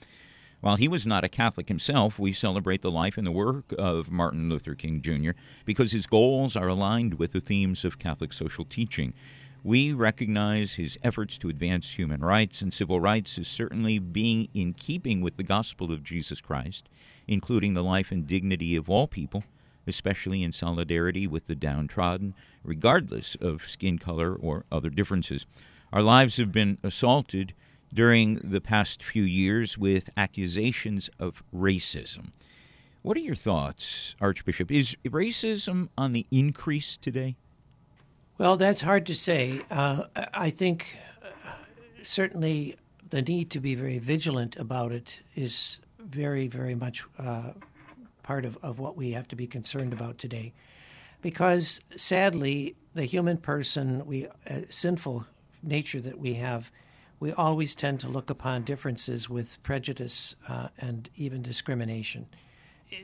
While 0.61 0.77
he 0.77 0.87
was 0.87 1.05
not 1.05 1.25
a 1.25 1.29
Catholic 1.29 1.67
himself, 1.67 2.17
we 2.17 2.31
celebrate 2.31 2.81
the 2.81 2.89
life 2.89 3.17
and 3.17 3.27
the 3.27 3.33
work 3.33 3.73
of 3.77 4.09
Martin 4.09 4.47
Luther 4.47 4.75
King 4.75 5.01
Jr. 5.01 5.31
because 5.65 5.91
his 5.91 6.07
goals 6.07 6.55
are 6.55 6.69
aligned 6.69 7.15
with 7.15 7.33
the 7.33 7.41
themes 7.41 7.83
of 7.83 7.99
Catholic 7.99 8.31
social 8.31 8.63
teaching. 8.63 9.13
We 9.61 9.91
recognize 9.91 10.75
his 10.75 10.97
efforts 11.03 11.37
to 11.39 11.49
advance 11.49 11.97
human 11.97 12.21
rights 12.21 12.61
and 12.61 12.73
civil 12.73 13.01
rights 13.01 13.37
as 13.37 13.49
certainly 13.49 13.99
being 13.99 14.47
in 14.53 14.71
keeping 14.71 15.19
with 15.19 15.35
the 15.35 15.43
gospel 15.43 15.91
of 15.91 16.01
Jesus 16.01 16.39
Christ, 16.39 16.87
including 17.27 17.73
the 17.73 17.83
life 17.83 18.09
and 18.09 18.25
dignity 18.25 18.77
of 18.77 18.89
all 18.89 19.05
people 19.05 19.43
especially 19.87 20.43
in 20.43 20.51
solidarity 20.51 21.27
with 21.27 21.47
the 21.47 21.55
downtrodden, 21.55 22.33
regardless 22.63 23.35
of 23.35 23.67
skin 23.67 23.97
color 23.97 24.33
or 24.33 24.65
other 24.71 24.89
differences. 24.89 25.45
Our 25.93 26.01
lives 26.01 26.37
have 26.37 26.51
been 26.51 26.77
assaulted 26.83 27.53
during 27.93 28.35
the 28.43 28.61
past 28.61 29.01
few 29.01 29.23
years 29.23 29.77
with 29.77 30.09
accusations 30.17 31.09
of 31.19 31.43
racism. 31.55 32.31
What 33.01 33.17
are 33.17 33.21
your 33.21 33.35
thoughts, 33.35 34.15
Archbishop? 34.19 34.71
Is 34.71 34.97
racism 35.05 35.89
on 35.97 36.11
the 36.11 36.25
increase 36.31 36.97
today? 36.97 37.35
Well, 38.37 38.57
that's 38.57 38.81
hard 38.81 39.05
to 39.05 39.15
say. 39.15 39.61
Uh, 39.71 40.05
I 40.33 40.49
think 40.49 40.97
uh, 41.23 41.51
certainly 42.03 42.75
the 43.09 43.21
need 43.21 43.49
to 43.51 43.59
be 43.59 43.75
very 43.75 43.99
vigilant 43.99 44.57
about 44.57 44.91
it 44.91 45.21
is 45.35 45.79
very, 45.99 46.47
very 46.47 46.75
much 46.75 47.05
uh, 47.17 47.51
part 48.25 48.43
of, 48.43 48.57
of 48.63 48.79
what 48.79 48.97
we 48.97 49.11
have 49.11 49.27
to 49.27 49.35
be 49.35 49.45
concerned 49.45 49.93
about 49.93 50.17
today. 50.17 50.51
Because 51.21 51.79
sadly, 51.95 52.75
the 52.95 53.05
human 53.05 53.37
person, 53.37 54.05
we 54.05 54.25
uh, 54.49 54.61
sinful 54.69 55.27
nature 55.61 56.01
that 56.01 56.17
we 56.17 56.33
have, 56.33 56.71
we 57.19 57.31
always 57.31 57.75
tend 57.75 57.99
to 57.99 58.09
look 58.09 58.29
upon 58.31 58.63
differences 58.63 59.29
with 59.29 59.61
prejudice 59.61 60.35
uh, 60.49 60.69
and 60.79 61.09
even 61.15 61.41
discrimination. 61.43 62.25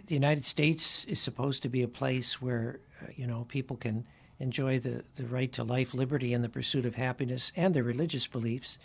The 0.08 0.16
United 0.16 0.44
States 0.44 1.06
is 1.06 1.20
supposed 1.20 1.62
to 1.64 1.70
be 1.70 1.84
a 1.84 1.88
place 1.88 2.42
where 2.42 2.80
uh, 3.02 3.08
you 3.16 3.28
know 3.28 3.46
people 3.48 3.78
can 3.78 4.06
enjoy 4.40 4.80
the, 4.80 5.04
the 5.16 5.26
right 5.26 5.52
to 5.54 5.64
life, 5.64 5.94
liberty, 5.94 6.34
and 6.34 6.44
the 6.44 6.50
pursuit 6.50 6.86
of 6.86 6.96
happiness 6.96 7.54
and 7.56 7.76
their 7.76 7.84
religious 7.84 8.26
beliefs 8.26 8.80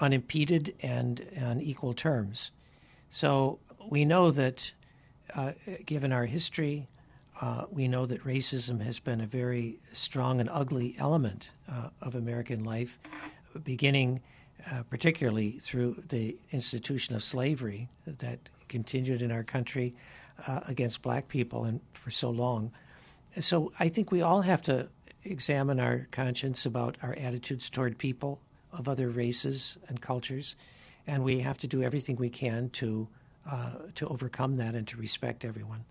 unimpeded 0.00 0.74
and 0.80 1.26
on 1.42 1.60
equal 1.60 1.92
terms. 1.92 2.50
So 3.10 3.58
we 3.90 4.04
know 4.06 4.30
that 4.30 4.72
uh, 5.34 5.52
given 5.84 6.12
our 6.12 6.26
history, 6.26 6.88
uh, 7.40 7.64
we 7.70 7.88
know 7.88 8.06
that 8.06 8.24
racism 8.24 8.80
has 8.82 8.98
been 8.98 9.20
a 9.20 9.26
very 9.26 9.78
strong 9.92 10.40
and 10.40 10.48
ugly 10.50 10.94
element 10.98 11.50
uh, 11.70 11.90
of 12.00 12.14
American 12.14 12.64
life, 12.64 12.98
beginning 13.64 14.20
uh, 14.72 14.82
particularly 14.88 15.52
through 15.60 16.02
the 16.08 16.36
institution 16.50 17.14
of 17.14 17.22
slavery 17.22 17.88
that 18.06 18.38
continued 18.68 19.22
in 19.22 19.30
our 19.30 19.44
country 19.44 19.94
uh, 20.48 20.60
against 20.66 21.02
black 21.02 21.28
people 21.28 21.64
and 21.64 21.80
for 21.92 22.10
so 22.10 22.30
long. 22.30 22.72
So 23.38 23.72
I 23.78 23.88
think 23.88 24.10
we 24.10 24.22
all 24.22 24.40
have 24.40 24.62
to 24.62 24.88
examine 25.24 25.78
our 25.78 26.08
conscience 26.10 26.66
about 26.66 26.96
our 27.02 27.14
attitudes 27.14 27.68
toward 27.68 27.98
people 27.98 28.40
of 28.72 28.88
other 28.88 29.08
races 29.08 29.78
and 29.88 30.00
cultures, 30.00 30.56
and 31.06 31.22
we 31.22 31.40
have 31.40 31.58
to 31.58 31.66
do 31.66 31.82
everything 31.82 32.16
we 32.16 32.30
can 32.30 32.70
to 32.70 33.08
uh, 33.50 33.70
to 33.94 34.06
overcome 34.08 34.56
that 34.56 34.74
and 34.74 34.86
to 34.88 34.96
respect 34.96 35.44
everyone. 35.44 35.84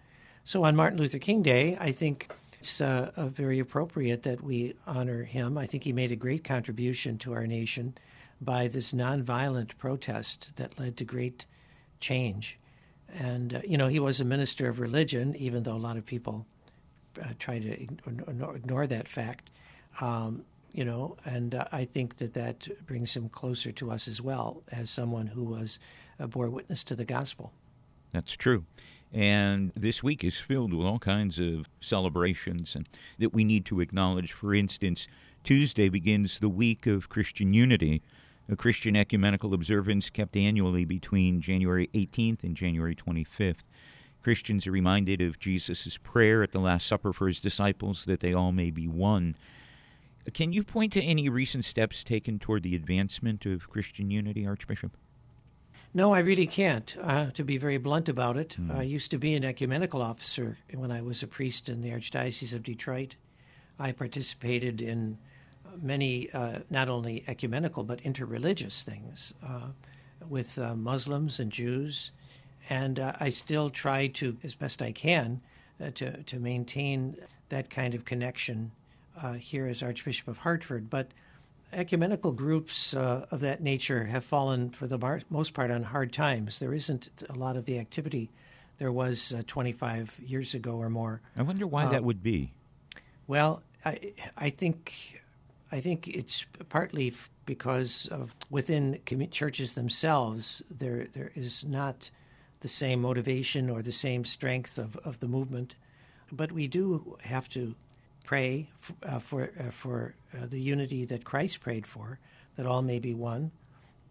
So 0.43 0.63
on 0.63 0.75
Martin 0.75 1.00
Luther 1.00 1.19
King 1.19 1.41
Day, 1.41 1.77
I 1.79 1.91
think 1.91 2.29
it's 2.59 2.81
uh, 2.81 3.12
very 3.17 3.59
appropriate 3.59 4.24
that 4.24 4.41
we 4.41 4.75
honor 4.85 5.24
him. 5.24 5.57
I 5.57 5.65
think 5.65 5.83
he 5.83 5.93
made 5.93 6.12
a 6.12 6.15
great 6.15 6.43
contribution 6.43 7.17
to 7.19 7.33
our 7.33 7.47
nation 7.47 7.95
by 8.41 8.67
this 8.67 8.91
nonviolent 8.91 9.77
protest 9.77 10.55
that 10.57 10.79
led 10.79 10.97
to 10.97 11.05
great 11.05 11.45
change. 12.00 12.59
And, 13.13 13.55
uh, 13.55 13.62
you 13.65 13.77
know, 13.77 13.88
he 13.88 14.00
was 14.00 14.19
a 14.19 14.25
minister 14.25 14.67
of 14.67 14.79
religion, 14.79 15.35
even 15.38 15.63
though 15.63 15.75
a 15.75 15.77
lot 15.77 15.97
of 15.97 16.05
people 16.05 16.45
uh, 17.21 17.29
try 17.39 17.59
to 17.59 17.81
ignore, 17.81 18.55
ignore, 18.55 18.88
that 18.88 19.07
fact. 19.07 19.50
Um, 20.01 20.43
you 20.74 20.83
know, 20.83 21.15
and 21.24 21.55
uh, 21.55 21.65
I 21.71 21.85
think 21.85 22.17
that 22.17 22.33
that 22.33 22.67
brings 22.85 23.15
him 23.15 23.29
closer 23.29 23.71
to 23.74 23.91
us 23.91 24.07
as 24.07 24.21
well 24.21 24.62
as 24.71 24.89
someone 24.89 25.27
who 25.27 25.43
was 25.43 25.79
bore 26.17 26.50
witness 26.50 26.84
to 26.86 26.95
the 26.95 27.05
gospel. 27.05 27.53
That's 28.12 28.34
true. 28.34 28.65
And 29.13 29.72
this 29.75 30.03
week 30.03 30.24
is 30.24 30.38
filled 30.38 30.74
with 30.74 30.86
all 30.86 31.00
kinds 31.00 31.39
of 31.39 31.67
celebrations 31.79 32.75
and 32.75 32.88
that 33.19 33.34
we 33.34 33.43
need 33.43 33.65
to 33.65 33.79
acknowledge. 33.79 34.34
For 34.34 34.53
instance, 34.53 35.07
Tuesday 35.43 35.89
begins 35.89 36.39
the 36.39 36.50
week 36.50 36.88
of 36.88 37.10
Christian 37.10 37.53
unity, 37.53 38.01
a 38.50 38.55
Christian 38.55 38.95
ecumenical 38.95 39.53
observance 39.53 40.10
kept 40.10 40.36
annually 40.36 40.86
between 40.86 41.41
January 41.41 41.89
18th 41.93 42.43
and 42.43 42.55
January 42.55 42.95
25th. 42.95 43.63
Christians 44.22 44.65
are 44.65 44.72
reminded 44.72 45.22
of 45.22 45.39
Jesus' 45.39 45.98
prayer 46.01 46.41
at 46.41 46.51
the 46.51 46.60
Last 46.60 46.88
Supper 46.88 47.13
for 47.13 47.27
his 47.27 47.39
disciples 47.39 48.05
that 48.05 48.22
they 48.22 48.34
all 48.34 48.51
may 48.51 48.72
be 48.72 48.88
one. 48.88 49.36
Can 50.34 50.51
you 50.51 50.63
point 50.63 50.93
to 50.93 51.01
any 51.01 51.29
recent 51.29 51.63
steps 51.63 52.03
taken 52.03 52.39
toward 52.39 52.63
the 52.63 52.75
advancement 52.75 53.45
of 53.45 53.69
Christian 53.69 54.10
unity, 54.10 54.45
Archbishop? 54.45 54.98
No, 55.95 56.13
I 56.13 56.19
really 56.19 56.45
can't, 56.45 56.93
uh, 57.01 57.31
to 57.31 57.43
be 57.45 57.57
very 57.57 57.77
blunt 57.77 58.09
about 58.09 58.35
it. 58.35 58.57
Mm. 58.59 58.75
I 58.75 58.83
used 58.83 59.11
to 59.11 59.17
be 59.17 59.33
an 59.33 59.45
ecumenical 59.45 60.01
officer 60.01 60.57
when 60.73 60.91
I 60.91 61.01
was 61.01 61.23
a 61.23 61.27
priest 61.27 61.69
in 61.69 61.81
the 61.81 61.91
Archdiocese 61.91 62.53
of 62.53 62.63
Detroit. 62.63 63.15
I 63.79 63.93
participated 63.93 64.81
in 64.81 65.17
many, 65.81 66.29
uh, 66.33 66.59
not 66.69 66.89
only 66.89 67.23
ecumenical, 67.29 67.85
but 67.85 68.01
interreligious 68.03 68.83
things 68.83 69.33
uh, 69.41 69.67
with 70.27 70.59
uh, 70.59 70.75
Muslims 70.75 71.39
and 71.39 71.49
Jews. 71.49 72.11
And 72.69 72.99
uh, 72.99 73.13
I 73.21 73.29
still 73.29 73.69
try 73.69 74.07
to, 74.07 74.35
as 74.43 74.53
best 74.53 74.81
I 74.81 74.91
can, 74.91 75.39
uh, 75.81 75.91
to, 75.91 76.23
to 76.23 76.39
maintain 76.39 77.15
that 77.47 77.69
kind 77.69 77.95
of 77.95 78.03
connection 78.03 78.69
here 79.39 79.65
as 79.65 79.81
Archbishop 79.81 80.27
of 80.27 80.39
Hartford. 80.39 80.89
But 80.89 81.07
ecumenical 81.74 82.31
groups 82.31 82.93
uh, 82.93 83.25
of 83.31 83.41
that 83.41 83.62
nature 83.62 84.05
have 84.05 84.24
fallen, 84.24 84.69
for 84.69 84.88
the 84.88 84.98
mar- 84.98 85.22
most 85.29 85.53
part, 85.53 85.72
on 85.72 85.84
hard 85.84 86.13
times. 86.13 86.60
There 86.60 86.74
isn't 86.74 87.10
a 87.29 87.34
lot 87.34 87.55
of 87.57 87.65
the 87.65 87.79
activity 87.79 88.29
there 88.77 88.91
was 88.91 89.34
uh, 89.34 89.41
25 89.48 90.19
years 90.25 90.53
ago 90.53 90.75
or 90.75 90.89
more. 90.89 91.22
I 91.38 91.41
wonder 91.41 91.67
why 91.67 91.86
that 91.88 92.00
um, 92.00 92.05
would 92.05 92.22
be. 92.24 92.51
Well, 93.27 93.63
I, 93.86 94.13
I 94.38 94.50
think 94.50 95.22
I 95.72 95.79
think 95.79 96.07
it's 96.07 96.45
partly 96.69 97.13
because 97.45 98.07
of 98.07 98.36
within 98.50 99.00
churches 99.31 99.74
themselves 99.74 100.63
there 100.69 101.07
there 101.13 101.31
is 101.36 101.63
not 101.65 102.10
the 102.62 102.67
same 102.67 103.01
motivation 103.01 103.69
or 103.69 103.81
the 103.81 103.91
same 103.91 104.25
strength 104.25 104.77
of, 104.77 104.95
of 104.98 105.19
the 105.19 105.27
movement, 105.27 105.75
but 106.31 106.51
we 106.51 106.67
do 106.67 107.17
have 107.24 107.48
to 107.50 107.75
pray 108.25 108.67
uh, 109.03 109.20
for 109.20 109.51
uh, 109.60 109.72
for 109.72 110.15
uh, 110.34 110.46
the 110.48 110.60
unity 110.60 111.05
that 111.05 111.24
Christ 111.24 111.62
prayed 111.62 111.86
for, 111.86 112.20
that 112.55 112.65
all 112.65 112.82
may 112.82 113.00
be 113.00 113.13
one, 113.13 113.51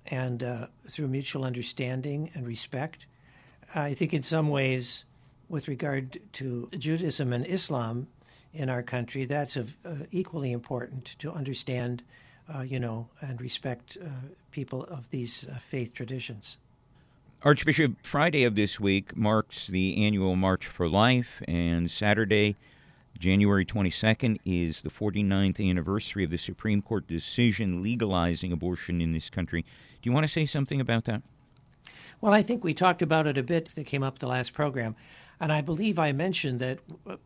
and 0.06 0.42
uh, 0.42 0.66
through 0.88 1.08
mutual 1.08 1.44
understanding 1.44 2.30
and 2.34 2.46
respect. 2.46 3.06
I 3.74 3.94
think 3.94 4.12
in 4.12 4.22
some 4.22 4.48
ways, 4.50 5.04
with 5.48 5.68
regard 5.68 6.20
to 6.34 6.68
Judaism 6.78 7.32
and 7.32 7.46
Islam 7.46 8.06
in 8.52 8.68
our 8.68 8.82
country, 8.82 9.24
that's 9.24 9.56
of, 9.56 9.76
uh, 9.84 9.94
equally 10.12 10.52
important 10.52 11.16
to 11.18 11.32
understand, 11.32 12.02
uh, 12.54 12.60
you 12.60 12.78
know, 12.78 13.08
and 13.20 13.40
respect 13.40 13.98
people 14.50 14.84
of 14.84 15.10
these 15.10 15.46
faith 15.60 15.92
traditions. 15.92 16.58
Archbishop, 17.42 17.92
Friday 18.02 18.44
of 18.44 18.54
this 18.54 18.78
week 18.78 19.16
marks 19.16 19.66
the 19.66 20.06
annual 20.06 20.36
March 20.36 20.66
for 20.66 20.88
Life, 20.88 21.42
and 21.48 21.90
Saturday 21.90 22.56
January 23.18 23.64
22nd 23.64 24.38
is 24.44 24.82
the 24.82 24.90
49th 24.90 25.68
anniversary 25.68 26.24
of 26.24 26.30
the 26.30 26.38
Supreme 26.38 26.82
Court 26.82 27.06
decision 27.06 27.82
legalizing 27.82 28.52
abortion 28.52 29.00
in 29.00 29.12
this 29.12 29.30
country. 29.30 29.62
Do 29.62 30.10
you 30.10 30.12
want 30.12 30.24
to 30.24 30.32
say 30.32 30.46
something 30.46 30.80
about 30.80 31.04
that? 31.04 31.22
Well, 32.20 32.32
I 32.32 32.42
think 32.42 32.64
we 32.64 32.74
talked 32.74 33.02
about 33.02 33.26
it 33.26 33.38
a 33.38 33.42
bit 33.42 33.74
that 33.74 33.86
came 33.86 34.02
up 34.02 34.18
the 34.18 34.26
last 34.26 34.52
program. 34.52 34.96
And 35.40 35.52
I 35.52 35.60
believe 35.60 35.98
I 35.98 36.12
mentioned 36.12 36.60
that 36.60 36.78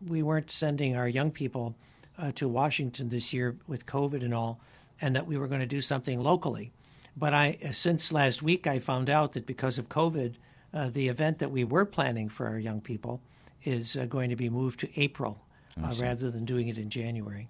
we 0.06 0.22
weren't 0.22 0.50
sending 0.50 0.96
our 0.96 1.08
young 1.08 1.30
people 1.30 1.74
uh, 2.18 2.32
to 2.32 2.48
Washington 2.48 3.08
this 3.08 3.32
year 3.32 3.56
with 3.66 3.86
COVID 3.86 4.24
and 4.24 4.34
all, 4.34 4.60
and 5.00 5.14
that 5.14 5.26
we 5.26 5.36
were 5.36 5.46
going 5.46 5.60
to 5.60 5.66
do 5.66 5.80
something 5.80 6.20
locally. 6.20 6.72
But 7.16 7.34
I, 7.34 7.58
since 7.72 8.12
last 8.12 8.42
week, 8.42 8.66
I 8.66 8.78
found 8.78 9.10
out 9.10 9.32
that 9.32 9.46
because 9.46 9.78
of 9.78 9.88
COVID, 9.88 10.34
uh, 10.72 10.90
the 10.90 11.08
event 11.08 11.38
that 11.38 11.50
we 11.50 11.64
were 11.64 11.84
planning 11.84 12.28
for 12.28 12.46
our 12.46 12.58
young 12.58 12.80
people 12.80 13.20
is 13.64 13.96
uh, 13.96 14.06
going 14.06 14.30
to 14.30 14.36
be 14.36 14.48
moved 14.48 14.80
to 14.80 15.00
April 15.00 15.40
uh, 15.82 15.94
rather 15.98 16.30
than 16.30 16.44
doing 16.44 16.68
it 16.68 16.78
in 16.78 16.90
January. 16.90 17.48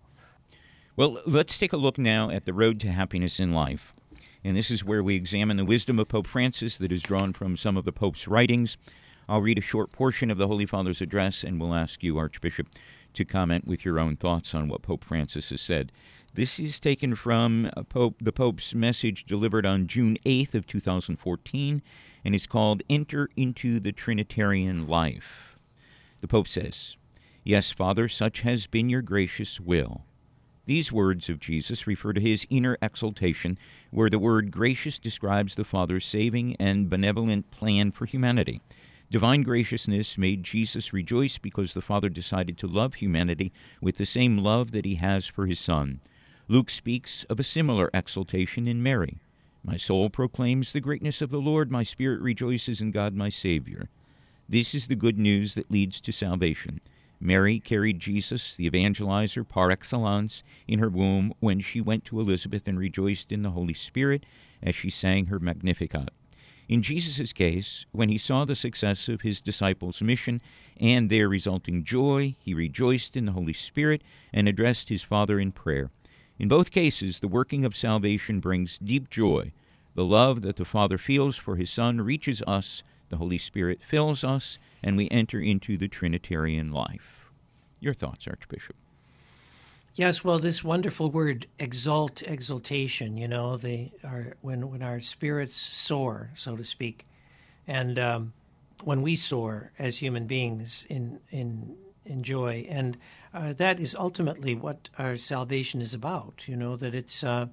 Well, 0.96 1.18
let's 1.26 1.58
take 1.58 1.72
a 1.72 1.76
look 1.76 1.98
now 1.98 2.30
at 2.30 2.44
the 2.44 2.52
road 2.52 2.80
to 2.80 2.90
happiness 2.90 3.38
in 3.38 3.52
life. 3.52 3.94
And 4.44 4.56
this 4.56 4.70
is 4.70 4.84
where 4.84 5.02
we 5.02 5.14
examine 5.14 5.56
the 5.56 5.64
wisdom 5.64 5.98
of 5.98 6.08
Pope 6.08 6.26
Francis 6.26 6.78
that 6.78 6.92
is 6.92 7.02
drawn 7.02 7.32
from 7.32 7.56
some 7.56 7.76
of 7.76 7.84
the 7.84 7.92
Pope's 7.92 8.26
writings. 8.26 8.76
I'll 9.28 9.40
read 9.40 9.58
a 9.58 9.62
short 9.62 9.92
portion 9.92 10.30
of 10.30 10.38
the 10.38 10.46
Holy 10.46 10.66
Father's 10.66 11.00
address, 11.00 11.44
and 11.44 11.60
we'll 11.60 11.74
ask 11.74 12.02
you, 12.02 12.18
Archbishop, 12.18 12.68
to 13.14 13.24
comment 13.24 13.66
with 13.66 13.84
your 13.84 13.98
own 13.98 14.16
thoughts 14.16 14.54
on 14.54 14.68
what 14.68 14.82
Pope 14.82 15.04
Francis 15.04 15.50
has 15.50 15.60
said. 15.60 15.92
This 16.34 16.58
is 16.58 16.78
taken 16.78 17.14
from 17.14 17.70
Pope, 17.88 18.16
the 18.20 18.32
Pope's 18.32 18.74
message 18.74 19.24
delivered 19.24 19.66
on 19.66 19.86
June 19.86 20.18
8th 20.24 20.54
of 20.54 20.66
2014, 20.66 21.82
and 22.24 22.34
is 22.34 22.46
called 22.46 22.82
"Enter 22.88 23.28
into 23.36 23.80
the 23.80 23.92
Trinitarian 23.92 24.86
Life." 24.86 25.58
The 26.20 26.28
Pope 26.28 26.48
says, 26.48 26.96
Yes, 27.48 27.70
Father, 27.70 28.08
such 28.08 28.42
has 28.42 28.66
been 28.66 28.90
your 28.90 29.00
gracious 29.00 29.58
will. 29.58 30.02
These 30.66 30.92
words 30.92 31.30
of 31.30 31.40
Jesus 31.40 31.86
refer 31.86 32.12
to 32.12 32.20
his 32.20 32.46
inner 32.50 32.76
exaltation, 32.82 33.56
where 33.90 34.10
the 34.10 34.18
word 34.18 34.50
gracious 34.50 34.98
describes 34.98 35.54
the 35.54 35.64
Father's 35.64 36.04
saving 36.04 36.56
and 36.56 36.90
benevolent 36.90 37.50
plan 37.50 37.90
for 37.90 38.04
humanity. 38.04 38.60
Divine 39.10 39.44
graciousness 39.44 40.18
made 40.18 40.44
Jesus 40.44 40.92
rejoice 40.92 41.38
because 41.38 41.72
the 41.72 41.80
Father 41.80 42.10
decided 42.10 42.58
to 42.58 42.66
love 42.66 42.96
humanity 42.96 43.50
with 43.80 43.96
the 43.96 44.04
same 44.04 44.36
love 44.36 44.72
that 44.72 44.84
he 44.84 44.96
has 44.96 45.24
for 45.26 45.46
his 45.46 45.58
Son. 45.58 46.00
Luke 46.48 46.68
speaks 46.68 47.24
of 47.30 47.40
a 47.40 47.42
similar 47.42 47.88
exaltation 47.94 48.68
in 48.68 48.82
Mary. 48.82 49.16
My 49.64 49.78
soul 49.78 50.10
proclaims 50.10 50.74
the 50.74 50.82
greatness 50.82 51.22
of 51.22 51.30
the 51.30 51.40
Lord, 51.40 51.70
my 51.70 51.82
spirit 51.82 52.20
rejoices 52.20 52.82
in 52.82 52.90
God 52.90 53.14
my 53.14 53.30
Savior. 53.30 53.88
This 54.46 54.74
is 54.74 54.88
the 54.88 54.94
good 54.94 55.18
news 55.18 55.54
that 55.54 55.70
leads 55.70 55.98
to 56.02 56.12
salvation. 56.12 56.82
Mary 57.20 57.58
carried 57.58 57.98
Jesus, 57.98 58.54
the 58.54 58.70
evangelizer 58.70 59.46
par 59.46 59.70
excellence, 59.70 60.42
in 60.66 60.78
her 60.78 60.88
womb 60.88 61.32
when 61.40 61.60
she 61.60 61.80
went 61.80 62.04
to 62.04 62.20
Elizabeth 62.20 62.68
and 62.68 62.78
rejoiced 62.78 63.32
in 63.32 63.42
the 63.42 63.50
Holy 63.50 63.74
Spirit 63.74 64.24
as 64.62 64.74
she 64.74 64.90
sang 64.90 65.26
her 65.26 65.38
Magnificat. 65.38 66.10
In 66.68 66.82
Jesus' 66.82 67.32
case, 67.32 67.86
when 67.92 68.10
he 68.10 68.18
saw 68.18 68.44
the 68.44 68.54
success 68.54 69.08
of 69.08 69.22
his 69.22 69.40
disciples' 69.40 70.02
mission 70.02 70.42
and 70.78 71.08
their 71.08 71.28
resulting 71.28 71.82
joy, 71.82 72.36
he 72.38 72.52
rejoiced 72.52 73.16
in 73.16 73.24
the 73.24 73.32
Holy 73.32 73.54
Spirit 73.54 74.02
and 74.32 74.46
addressed 74.46 74.90
his 74.90 75.02
Father 75.02 75.40
in 75.40 75.50
prayer. 75.50 75.90
In 76.38 76.46
both 76.46 76.70
cases, 76.70 77.20
the 77.20 77.28
working 77.28 77.64
of 77.64 77.76
salvation 77.76 78.38
brings 78.38 78.78
deep 78.78 79.08
joy. 79.08 79.52
The 79.94 80.04
love 80.04 80.42
that 80.42 80.56
the 80.56 80.66
Father 80.66 80.98
feels 80.98 81.36
for 81.36 81.56
his 81.56 81.70
Son 81.70 82.00
reaches 82.02 82.42
us, 82.46 82.82
the 83.08 83.16
Holy 83.16 83.38
Spirit 83.38 83.80
fills 83.82 84.22
us, 84.22 84.58
and 84.82 84.96
we 84.96 85.08
enter 85.10 85.40
into 85.40 85.76
the 85.76 85.88
Trinitarian 85.88 86.72
life. 86.72 87.30
Your 87.80 87.94
thoughts, 87.94 88.26
Archbishop? 88.26 88.76
Yes, 89.94 90.22
well, 90.22 90.38
this 90.38 90.62
wonderful 90.62 91.10
word 91.10 91.46
exalt, 91.58 92.22
exaltation. 92.22 93.16
You 93.16 93.26
know, 93.26 93.56
the 93.56 93.90
our 94.04 94.34
when 94.42 94.70
when 94.70 94.82
our 94.82 95.00
spirits 95.00 95.54
soar, 95.54 96.30
so 96.36 96.56
to 96.56 96.64
speak, 96.64 97.04
and 97.66 97.98
um, 97.98 98.32
when 98.84 99.02
we 99.02 99.16
soar 99.16 99.72
as 99.78 99.98
human 99.98 100.26
beings 100.26 100.86
in 100.88 101.18
in 101.30 101.76
in 102.04 102.22
joy, 102.22 102.64
and 102.68 102.96
uh, 103.34 103.52
that 103.54 103.80
is 103.80 103.96
ultimately 103.96 104.54
what 104.54 104.88
our 104.98 105.16
salvation 105.16 105.80
is 105.82 105.94
about. 105.94 106.44
You 106.46 106.56
know 106.56 106.76
that 106.76 106.94
it's 106.94 107.24
uh, 107.24 107.46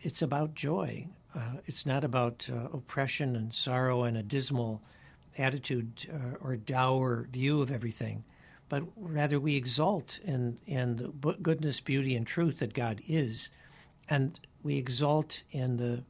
it's 0.00 0.22
about 0.22 0.54
joy. 0.54 1.06
Uh, 1.34 1.58
it's 1.66 1.86
not 1.86 2.02
about 2.02 2.50
uh, 2.52 2.68
oppression 2.72 3.36
and 3.36 3.54
sorrow 3.54 4.02
and 4.02 4.16
a 4.16 4.22
dismal 4.24 4.82
attitude 5.38 6.06
uh, 6.12 6.36
or 6.40 6.56
dour 6.56 7.28
view 7.30 7.62
of 7.62 7.70
everything, 7.70 8.24
but 8.68 8.82
rather 8.96 9.40
we 9.40 9.56
exult 9.56 10.18
in, 10.24 10.58
in 10.66 10.96
the 10.96 11.36
goodness, 11.42 11.80
beauty, 11.80 12.14
and 12.14 12.26
truth 12.26 12.58
that 12.58 12.74
God 12.74 13.00
is, 13.06 13.50
and 14.08 14.38
we 14.62 14.76
exult 14.76 15.42
in 15.50 15.76
the 15.76 16.04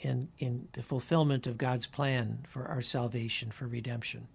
in, 0.00 0.28
in 0.38 0.66
the 0.72 0.82
fulfillment 0.82 1.46
of 1.46 1.58
God's 1.58 1.86
plan 1.86 2.38
for 2.48 2.64
our 2.66 2.80
salvation, 2.80 3.50
for 3.50 3.66
redemption. 3.66 4.28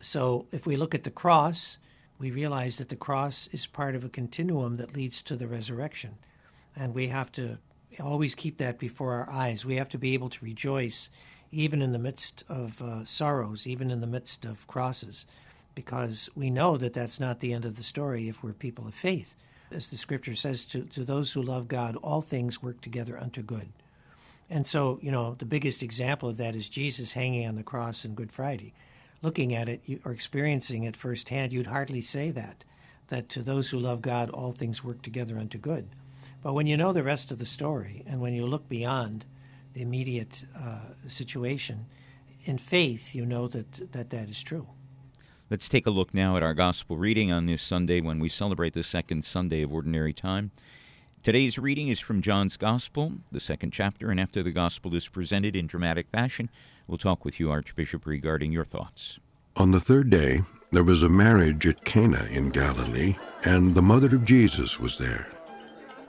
So 0.00 0.46
if 0.50 0.66
we 0.66 0.76
look 0.76 0.94
at 0.96 1.04
the 1.04 1.10
cross, 1.10 1.78
we 2.18 2.30
realize 2.30 2.78
that 2.78 2.88
the 2.88 2.96
cross 2.96 3.48
is 3.52 3.66
part 3.66 3.94
of 3.94 4.04
a 4.04 4.08
continuum 4.08 4.76
that 4.76 4.94
leads 4.94 5.22
to 5.22 5.36
the 5.36 5.46
resurrection. 5.46 6.16
And 6.74 6.94
we 6.94 7.06
have 7.08 7.30
to 7.32 7.58
always 8.00 8.34
keep 8.34 8.58
that 8.58 8.78
before 8.78 9.14
our 9.14 9.30
eyes. 9.30 9.64
We 9.64 9.76
have 9.76 9.88
to 9.90 9.98
be 9.98 10.14
able 10.14 10.28
to 10.30 10.44
rejoice 10.44 11.10
even 11.50 11.82
in 11.82 11.92
the 11.92 11.98
midst 11.98 12.44
of 12.48 12.80
uh, 12.82 13.04
sorrows, 13.04 13.66
even 13.66 13.90
in 13.90 14.00
the 14.00 14.06
midst 14.06 14.44
of 14.44 14.66
crosses, 14.66 15.26
because 15.74 16.28
we 16.34 16.50
know 16.50 16.76
that 16.76 16.92
that's 16.92 17.20
not 17.20 17.40
the 17.40 17.52
end 17.52 17.64
of 17.64 17.76
the 17.76 17.82
story 17.82 18.28
if 18.28 18.42
we're 18.42 18.52
people 18.52 18.86
of 18.86 18.94
faith. 18.94 19.34
as 19.70 19.90
the 19.90 19.96
scripture 19.96 20.34
says, 20.34 20.64
to, 20.64 20.82
to 20.82 21.04
those 21.04 21.32
who 21.32 21.42
love 21.42 21.68
God, 21.68 21.96
all 21.96 22.20
things 22.20 22.62
work 22.62 22.80
together 22.80 23.18
unto 23.18 23.42
good. 23.42 23.68
And 24.48 24.66
so, 24.66 24.98
you 25.02 25.10
know, 25.10 25.34
the 25.34 25.44
biggest 25.44 25.82
example 25.82 26.28
of 26.28 26.36
that 26.36 26.54
is 26.54 26.68
Jesus 26.68 27.12
hanging 27.12 27.46
on 27.46 27.56
the 27.56 27.64
cross 27.64 28.04
on 28.04 28.14
Good 28.14 28.30
Friday. 28.30 28.74
Looking 29.22 29.54
at 29.54 29.68
it 29.68 29.82
or 30.04 30.12
experiencing 30.12 30.84
it 30.84 30.96
firsthand, 30.96 31.52
you'd 31.52 31.66
hardly 31.66 32.00
say 32.00 32.30
that, 32.30 32.64
that 33.08 33.28
to 33.30 33.42
those 33.42 33.70
who 33.70 33.78
love 33.78 34.02
God, 34.02 34.30
all 34.30 34.52
things 34.52 34.84
work 34.84 35.02
together 35.02 35.38
unto 35.38 35.58
good. 35.58 35.88
But 36.42 36.54
when 36.54 36.66
you 36.68 36.76
know 36.76 36.92
the 36.92 37.02
rest 37.02 37.32
of 37.32 37.38
the 37.38 37.46
story 37.46 38.04
and 38.06 38.20
when 38.20 38.34
you 38.34 38.46
look 38.46 38.68
beyond 38.68 39.24
the 39.76 39.82
immediate 39.82 40.42
uh, 40.58 40.78
situation, 41.06 41.84
in 42.44 42.56
faith, 42.56 43.14
you 43.14 43.26
know 43.26 43.46
that, 43.46 43.92
that 43.92 44.08
that 44.08 44.28
is 44.30 44.42
true. 44.42 44.66
Let's 45.50 45.68
take 45.68 45.86
a 45.86 45.90
look 45.90 46.14
now 46.14 46.38
at 46.38 46.42
our 46.42 46.54
gospel 46.54 46.96
reading 46.96 47.30
on 47.30 47.44
this 47.44 47.62
Sunday 47.62 48.00
when 48.00 48.18
we 48.18 48.30
celebrate 48.30 48.72
the 48.72 48.82
second 48.82 49.26
Sunday 49.26 49.60
of 49.60 49.72
Ordinary 49.72 50.14
Time. 50.14 50.50
Today's 51.22 51.58
reading 51.58 51.88
is 51.88 52.00
from 52.00 52.22
John's 52.22 52.56
Gospel, 52.56 53.12
the 53.30 53.38
second 53.38 53.72
chapter, 53.72 54.10
and 54.10 54.18
after 54.18 54.42
the 54.42 54.50
Gospel 54.50 54.94
is 54.94 55.08
presented 55.08 55.54
in 55.54 55.66
dramatic 55.66 56.08
fashion, 56.08 56.48
we'll 56.86 56.96
talk 56.96 57.24
with 57.24 57.38
you, 57.38 57.50
Archbishop, 57.50 58.06
regarding 58.06 58.52
your 58.52 58.64
thoughts. 58.64 59.18
On 59.56 59.72
the 59.72 59.80
third 59.80 60.08
day, 60.08 60.40
there 60.70 60.84
was 60.84 61.02
a 61.02 61.08
marriage 61.10 61.66
at 61.66 61.84
Cana 61.84 62.26
in 62.30 62.48
Galilee, 62.48 63.16
and 63.44 63.74
the 63.74 63.82
mother 63.82 64.06
of 64.06 64.24
Jesus 64.24 64.80
was 64.80 64.96
there. 64.96 65.28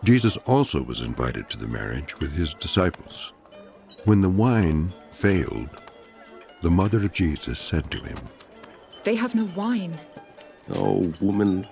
Jesus 0.06 0.38
also 0.46 0.82
was 0.82 1.02
invited 1.02 1.50
to 1.50 1.58
the 1.58 1.68
marriage 1.68 2.18
with 2.20 2.34
his 2.34 2.54
disciples. 2.54 3.34
When 4.06 4.22
the 4.22 4.30
wine 4.30 4.94
failed, 5.12 5.70
the 6.62 6.72
mother 6.72 6.98
of 7.00 7.12
Jesus 7.14 7.60
said 7.60 7.90
to 7.92 8.00
him, 8.00 8.18
They 9.04 9.16
have 9.16 9.36
no 9.36 9.46
wine. 9.56 9.98
Oh, 10.70 11.14
woman, 11.20 11.68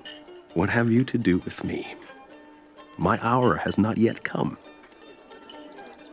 what 0.54 0.70
have 0.70 0.92
you 0.92 1.04
to 1.06 1.18
do 1.18 1.40
with 1.40 1.64
me? 1.64 1.96
My 2.98 3.20
hour 3.22 3.56
has 3.56 3.78
not 3.78 3.98
yet 3.98 4.24
come. 4.24 4.58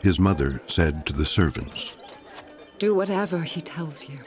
His 0.00 0.18
mother 0.18 0.60
said 0.66 1.06
to 1.06 1.12
the 1.12 1.26
servants, 1.26 1.96
Do 2.78 2.94
whatever 2.94 3.40
he 3.40 3.60
tells 3.60 4.08
you. 4.08 4.18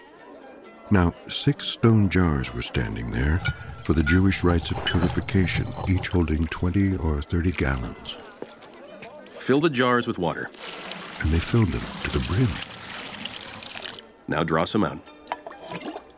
Now 0.92 1.14
six 1.28 1.68
stone 1.68 2.10
jars 2.10 2.54
were 2.54 2.62
standing 2.62 3.12
there 3.12 3.40
for 3.84 3.94
the 3.94 4.04
Jewish 4.04 4.44
rites 4.44 4.72
of 4.72 4.84
purification, 4.86 5.68
each 5.90 6.08
holding 6.08 6.46
20 6.48 6.98
or 6.98 7.22
30 7.22 7.52
gallons. 7.52 8.18
Fill 9.32 9.60
the 9.60 9.70
jars 9.70 10.08
with 10.08 10.18
water. 10.18 10.50
And 11.26 11.34
they 11.34 11.40
filled 11.40 11.70
them 11.70 11.82
to 12.04 12.20
the 12.20 12.24
brim. 12.28 12.48
Now 14.28 14.44
draw 14.44 14.64
some 14.66 14.84
out 14.84 15.00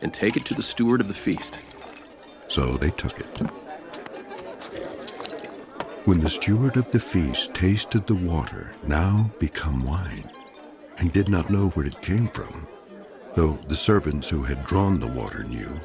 and 0.01 0.13
take 0.13 0.35
it 0.35 0.43
to 0.47 0.53
the 0.53 0.61
steward 0.61 0.99
of 0.99 1.07
the 1.07 1.13
feast. 1.13 1.59
So 2.49 2.75
they 2.75 2.89
took 2.89 3.17
it. 3.17 3.37
When 6.03 6.19
the 6.19 6.29
steward 6.29 6.75
of 6.75 6.91
the 6.91 6.99
feast 6.99 7.53
tasted 7.53 8.05
the 8.05 8.15
water, 8.15 8.73
now 8.85 9.31
become 9.39 9.85
wine, 9.85 10.29
and 10.97 11.13
did 11.13 11.29
not 11.29 11.49
know 11.49 11.69
where 11.69 11.85
it 11.85 12.01
came 12.01 12.27
from, 12.27 12.67
though 13.33 13.57
the 13.69 13.77
servants 13.77 14.27
who 14.27 14.43
had 14.43 14.65
drawn 14.65 14.99
the 14.99 15.07
water 15.07 15.45
knew, 15.45 15.79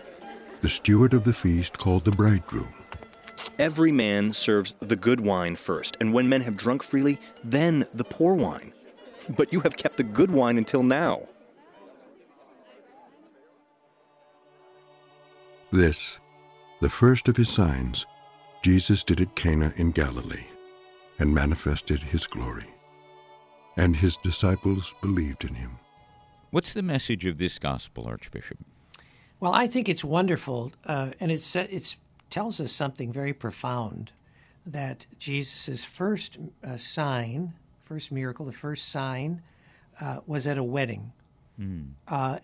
the 0.63 0.69
steward 0.69 1.15
of 1.15 1.23
the 1.23 1.33
feast 1.33 1.79
called 1.79 2.05
the 2.05 2.11
bridegroom. 2.11 2.75
Every 3.57 3.93
man 3.93 4.33
serves 4.33 4.75
the 4.81 4.97
good 4.97 5.21
wine 5.21 5.55
first, 5.55 5.97
and 6.01 6.13
when 6.13 6.29
men 6.29 6.41
have 6.41 6.57
drunk 6.57 6.83
freely, 6.83 7.21
then 7.45 7.87
the 7.95 8.03
poor 8.03 8.35
wine. 8.35 8.73
But 9.29 9.53
you 9.53 9.61
have 9.61 9.77
kept 9.77 9.97
the 9.97 10.03
good 10.03 10.31
wine 10.31 10.59
until 10.59 10.83
now. 10.83 11.29
This, 15.71 16.19
the 16.81 16.91
first 16.91 17.29
of 17.29 17.37
his 17.37 17.49
signs, 17.49 18.07
Jesus 18.63 19.03
did 19.03 19.21
at 19.21 19.35
Cana 19.35 19.73
in 19.77 19.91
Galilee, 19.91 20.45
and 21.19 21.35
manifested 21.35 22.01
his 22.01 22.27
glory. 22.27 22.67
And 23.77 23.97
his 23.97 24.17
disciples 24.19 24.95
believed 25.01 25.45
in 25.45 25.55
him. 25.55 25.79
What's 26.51 26.75
the 26.75 26.83
message 26.83 27.25
of 27.25 27.39
this 27.39 27.59
gospel, 27.59 28.07
Archbishop? 28.07 28.59
Well, 29.41 29.55
I 29.55 29.67
think 29.67 29.89
it's 29.89 30.05
wonderful, 30.05 30.73
uh, 30.85 31.13
and 31.19 31.33
it's 31.33 31.57
it 31.57 31.97
tells 32.29 32.61
us 32.61 32.71
something 32.71 33.11
very 33.11 33.33
profound. 33.33 34.13
That 34.67 35.07
Jesus' 35.19 35.85
first 35.85 36.39
uh, 36.63 36.77
sign, 36.77 37.55
first 37.93 38.11
miracle, 38.11 38.47
the 38.47 38.53
first 38.53 38.89
sign, 38.89 39.43
uh, 40.01 40.21
was 40.27 40.47
at 40.47 40.57
a 40.57 40.65
wedding, 40.65 41.13
mm. 41.61 41.91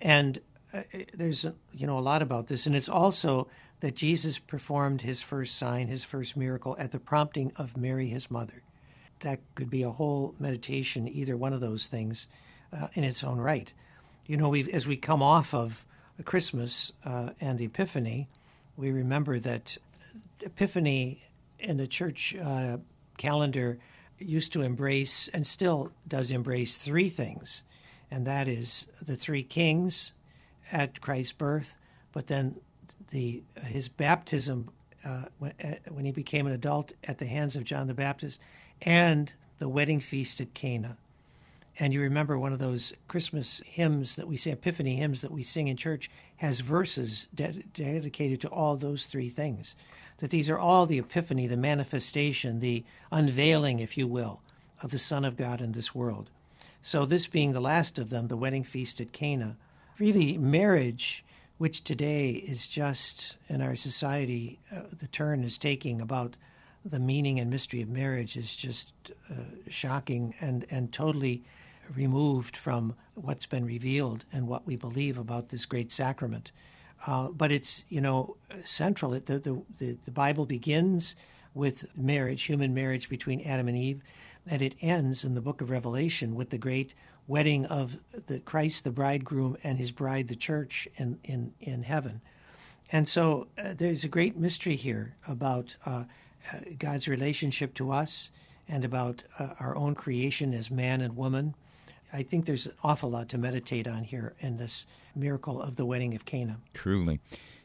and 0.02 0.38
uh, 0.74 0.82
there's 1.14 1.46
you 1.72 1.87
know 1.87 1.98
a 1.98 2.00
lot 2.00 2.20
about 2.20 2.48
this, 2.48 2.66
and 2.66 2.76
it's 2.76 2.88
also 2.88 3.48
that 3.80 3.94
Jesus 3.94 4.38
performed 4.38 5.00
his 5.00 5.22
first 5.22 5.56
sign, 5.56 5.88
his 5.88 6.04
first 6.04 6.37
miracle, 6.37 6.76
at 6.78 6.92
the 6.92 6.98
prompting 6.98 7.50
of 7.56 7.78
Mary, 7.78 8.08
his 8.08 8.30
mother. 8.30 8.62
That 9.20 9.40
could 9.54 9.70
be 9.70 9.82
a 9.82 9.90
whole 9.90 10.34
meditation, 10.38 11.08
either 11.08 11.34
one 11.34 11.54
of 11.54 11.61
those 11.62 11.87
things, 11.87 12.28
uh, 12.70 12.88
in 12.92 13.02
its 13.02 13.24
own 13.24 13.38
right. 13.38 13.72
You 14.26 14.37
know, 14.37 14.50
we 14.50 14.70
as 14.70 14.87
we 14.87 14.98
come 14.98 15.22
off 15.22 15.54
of 15.54 15.87
Christmas 16.26 16.92
uh, 17.06 17.30
and 17.40 17.58
the 17.58 17.64
Epiphany, 17.64 18.28
we 18.76 18.90
remember 18.90 19.38
that 19.38 19.78
Epiphany 20.42 21.22
in 21.58 21.78
the 21.78 21.87
church 21.87 22.37
uh, 22.37 22.76
calendar 23.16 23.78
used 24.18 24.52
to 24.52 24.62
embrace 24.62 25.28
and 25.28 25.46
still 25.46 25.92
does 26.07 26.31
embrace 26.31 26.76
three 26.76 27.09
things, 27.09 27.62
and 28.11 28.26
that 28.26 28.48
is 28.48 28.88
the 29.04 29.16
three 29.16 29.42
kings 29.42 30.14
at 30.72 31.00
Christ's 31.00 31.33
birth, 31.33 31.76
but 32.12 32.26
then 32.26 32.57
the 33.11 33.42
his 33.64 33.88
baptism 33.88 34.70
uh, 35.04 35.24
when, 35.38 35.52
uh, 35.64 35.74
when 35.90 36.04
he 36.04 36.12
became 36.12 36.46
an 36.46 36.52
adult 36.52 36.92
at 37.04 37.18
the 37.18 37.26
hands 37.26 37.57
of 37.57 37.64
John 37.64 37.87
the 37.87 37.94
Baptist, 37.94 38.40
and 38.83 39.33
the 39.59 39.68
wedding 39.68 40.00
feast 40.00 40.40
at 40.40 40.54
Cana. 40.54 40.96
And 41.81 41.94
you 41.94 42.00
remember 42.00 42.37
one 42.37 42.52
of 42.52 42.59
those 42.59 42.92
Christmas 43.07 43.62
hymns 43.64 44.16
that 44.16 44.26
we 44.26 44.37
say, 44.37 44.50
Epiphany 44.50 44.96
hymns 44.96 45.20
that 45.22 45.31
we 45.31 45.42
sing 45.44 45.68
in 45.68 45.76
church, 45.76 46.11
has 46.37 46.61
verses 46.61 47.28
de- 47.35 47.62
dedicated 47.72 48.40
to 48.40 48.48
all 48.48 48.76
those 48.76 49.07
three 49.07 49.28
things. 49.28 49.76
That 50.18 50.31
these 50.31 50.50
are 50.50 50.59
all 50.59 50.87
the 50.87 50.98
epiphany, 50.98 51.46
the 51.46 51.57
manifestation, 51.57 52.61
the 52.61 52.85
unveiling, 53.12 53.81
if 53.81 53.96
you 53.96 54.07
will, 54.07 54.42
of 54.83 54.90
the 54.90 54.98
Son 54.98 55.24
of 55.24 55.37
God 55.37 55.61
in 55.61 55.72
this 55.72 55.94
world. 55.94 56.31
So, 56.83 57.04
this 57.04 57.26
being 57.26 57.52
the 57.52 57.61
last 57.61 57.98
of 57.98 58.11
them, 58.11 58.28
the 58.28 58.37
wedding 58.37 58.64
feast 58.64 59.00
at 59.00 59.12
Cana, 59.12 59.57
really 59.98 60.38
marriage, 60.38 61.24
which 61.59 61.83
today 61.83 62.31
is 62.31 62.66
just 62.66 63.37
in 63.48 63.61
our 63.61 63.76
society, 63.76 64.59
uh, 64.74 64.83
the 64.96 65.09
turn 65.09 65.44
is 65.44 65.59
taking 65.59 66.00
about 66.00 66.37
the 66.85 67.00
meaning 67.00 67.38
and 67.40 67.50
mystery 67.50 67.83
of 67.83 67.88
marriage 67.88 68.37
is 68.37 68.54
just 68.57 68.92
uh, 69.31 69.35
shocking 69.68 70.35
and, 70.40 70.64
and 70.70 70.92
totally 70.92 71.42
removed 71.94 72.57
from 72.57 72.94
what's 73.14 73.46
been 73.46 73.64
revealed 73.64 74.24
and 74.33 74.46
what 74.46 74.66
we 74.66 74.76
believe 74.76 75.18
about 75.18 75.48
this 75.48 75.66
great 75.66 75.90
sacrament. 75.90 76.52
Uh, 77.06 77.28
but 77.28 77.52
it's 77.52 77.84
you 77.88 78.00
know 78.00 78.37
central. 78.64 79.12
The, 79.12 79.20
the, 79.38 79.62
the 79.78 79.98
the 80.04 80.11
Bible 80.11 80.46
begins 80.46 81.14
with 81.54 81.96
marriage, 81.96 82.44
human 82.44 82.74
marriage 82.74 83.08
between 83.08 83.40
Adam 83.42 83.68
and 83.68 83.76
Eve, 83.76 84.02
and 84.46 84.62
it 84.62 84.74
ends 84.80 85.24
in 85.24 85.34
the 85.34 85.40
book 85.40 85.61
of 85.61 85.70
Revelation 85.70 86.34
with 86.34 86.50
the 86.50 86.58
great 86.58 86.94
wedding 87.26 87.66
of 87.66 87.98
the 88.26 88.40
Christ, 88.40 88.84
the 88.84 88.90
bridegroom, 88.90 89.56
and 89.62 89.78
his 89.78 89.92
bride, 89.92 90.28
the 90.28 90.37
church, 90.37 90.88
in 90.96 91.18
in 91.24 91.54
in 91.61 91.82
heaven. 91.84 92.20
And 92.90 93.06
so 93.06 93.48
uh, 93.58 93.74
there's 93.76 94.04
a 94.04 94.08
great 94.08 94.37
mystery 94.37 94.76
here 94.76 95.14
about 95.26 95.76
uh, 95.84 96.04
uh 96.52 96.61
God's 96.78 97.06
relationship 97.06 97.74
to 97.74 97.92
us 97.92 98.30
and 98.68 98.84
about 98.84 99.24
uh, 99.38 99.54
our 99.61 99.76
own 99.76 99.94
creation 99.94 100.52
as 100.52 100.70
man 100.70 101.00
and 101.00 101.16
woman 101.16 101.54
I 102.12 102.23
think 102.23 102.47
there's 102.47 102.66
an 102.66 102.73
awful 102.83 103.11
lot 103.11 103.29
to 103.31 103.38
meditate 103.38 103.87
on 103.87 104.05
here 104.05 104.35
in 104.40 104.57
this 104.57 104.87
miracle 105.14 105.61
of 105.61 105.77
the 105.77 105.85
wedding 105.85 106.14
of 106.14 106.25
Cana. 106.25 106.59
Truly. 106.75 107.21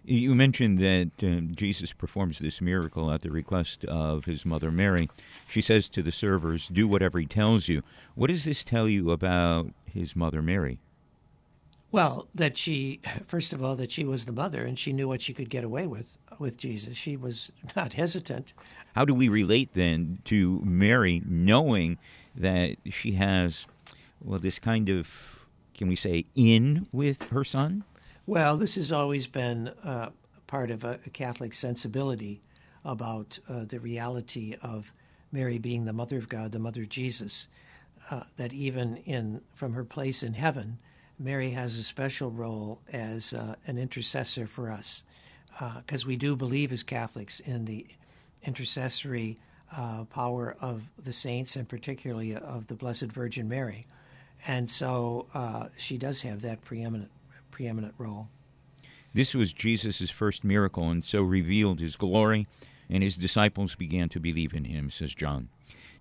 You 0.05 0.35
mentioned 0.35 0.79
that 0.79 1.11
uh, 1.23 1.39
Jesus 1.55 1.93
performs 1.93 2.39
this 2.39 2.59
miracle 2.59 3.09
at 3.09 3.21
the 3.21 3.31
request 3.31 3.85
of 3.85 4.25
his 4.25 4.45
mother 4.45 4.69
Mary. 4.69 5.09
She 5.47 5.61
says 5.61 5.87
to 5.89 6.01
the 6.01 6.11
servers, 6.11 6.67
Do 6.67 6.89
whatever 6.89 7.19
he 7.19 7.25
tells 7.25 7.69
you. 7.69 7.83
What 8.15 8.27
does 8.27 8.43
this 8.43 8.65
tell 8.65 8.89
you 8.89 9.11
about 9.11 9.71
his 9.85 10.13
mother 10.13 10.41
Mary? 10.41 10.79
Well, 11.93 12.27
that 12.35 12.57
she, 12.57 12.99
first 13.27 13.53
of 13.53 13.63
all, 13.63 13.75
that 13.77 13.91
she 13.91 14.03
was 14.03 14.25
the 14.25 14.33
mother 14.33 14.65
and 14.65 14.77
she 14.77 14.91
knew 14.91 15.07
what 15.07 15.21
she 15.21 15.33
could 15.33 15.49
get 15.49 15.63
away 15.63 15.87
with 15.87 16.17
with 16.37 16.57
Jesus. 16.57 16.97
She 16.97 17.15
was 17.15 17.51
not 17.75 17.93
hesitant. 17.93 18.51
How 18.95 19.05
do 19.05 19.13
we 19.13 19.29
relate 19.29 19.69
then 19.73 20.19
to 20.25 20.59
Mary 20.65 21.21
knowing 21.25 21.97
that 22.35 22.77
she 22.89 23.13
has 23.13 23.67
well, 24.23 24.39
this 24.39 24.59
kind 24.59 24.89
of, 24.89 25.07
can 25.73 25.87
we 25.87 25.95
say, 25.95 26.25
in 26.35 26.87
with 26.91 27.29
her 27.29 27.43
son? 27.43 27.83
Well, 28.25 28.57
this 28.57 28.75
has 28.75 28.91
always 28.91 29.27
been 29.27 29.69
uh, 29.83 30.11
part 30.47 30.71
of 30.71 30.83
a, 30.83 30.99
a, 31.05 31.09
Catholic 31.09 31.53
sensibility 31.53 32.41
about 32.85 33.39
uh, 33.49 33.65
the 33.65 33.79
reality 33.79 34.55
of 34.61 34.91
Mary 35.31 35.57
being 35.57 35.85
the 35.85 35.93
mother 35.93 36.17
of 36.17 36.29
God, 36.29 36.51
the 36.51 36.59
mother 36.59 36.83
of 36.83 36.89
Jesus. 36.89 37.47
Uh, 38.11 38.23
that 38.35 38.51
even 38.53 38.97
in 38.97 39.39
from 39.53 39.73
her 39.73 39.85
place 39.85 40.23
in 40.23 40.33
heaven, 40.33 40.77
Mary 41.17 41.51
has 41.51 41.77
a 41.77 41.83
special 41.83 42.31
role 42.31 42.81
as 42.91 43.33
uh, 43.33 43.55
an 43.65 43.77
intercessor 43.77 44.45
for 44.45 44.69
us, 44.69 45.05
because 45.77 46.03
uh, 46.03 46.07
we 46.07 46.17
do 46.17 46.35
believe 46.35 46.73
as 46.73 46.83
Catholics 46.83 47.39
in 47.39 47.63
the 47.63 47.87
intercessory 48.43 49.39
uh, 49.75 50.03
power 50.05 50.55
of 50.59 50.83
the 50.97 51.13
saints 51.13 51.55
and 51.55 51.67
particularly 51.67 52.35
of 52.35 52.67
the 52.67 52.75
Blessed 52.75 53.05
Virgin 53.05 53.47
Mary. 53.47 53.85
And 54.47 54.69
so 54.69 55.27
uh, 55.33 55.67
she 55.77 55.97
does 55.97 56.21
have 56.21 56.41
that 56.41 56.61
preeminent, 56.63 57.11
preeminent 57.51 57.93
role. 57.97 58.27
This 59.13 59.33
was 59.33 59.53
Jesus' 59.53 60.09
first 60.09 60.43
miracle 60.43 60.89
and 60.89 61.05
so 61.05 61.21
revealed 61.21 61.79
his 61.79 61.95
glory, 61.95 62.47
and 62.89 63.03
his 63.03 63.15
disciples 63.15 63.75
began 63.75 64.09
to 64.09 64.19
believe 64.19 64.53
in 64.53 64.65
him, 64.65 64.89
says 64.89 65.13
John. 65.13 65.49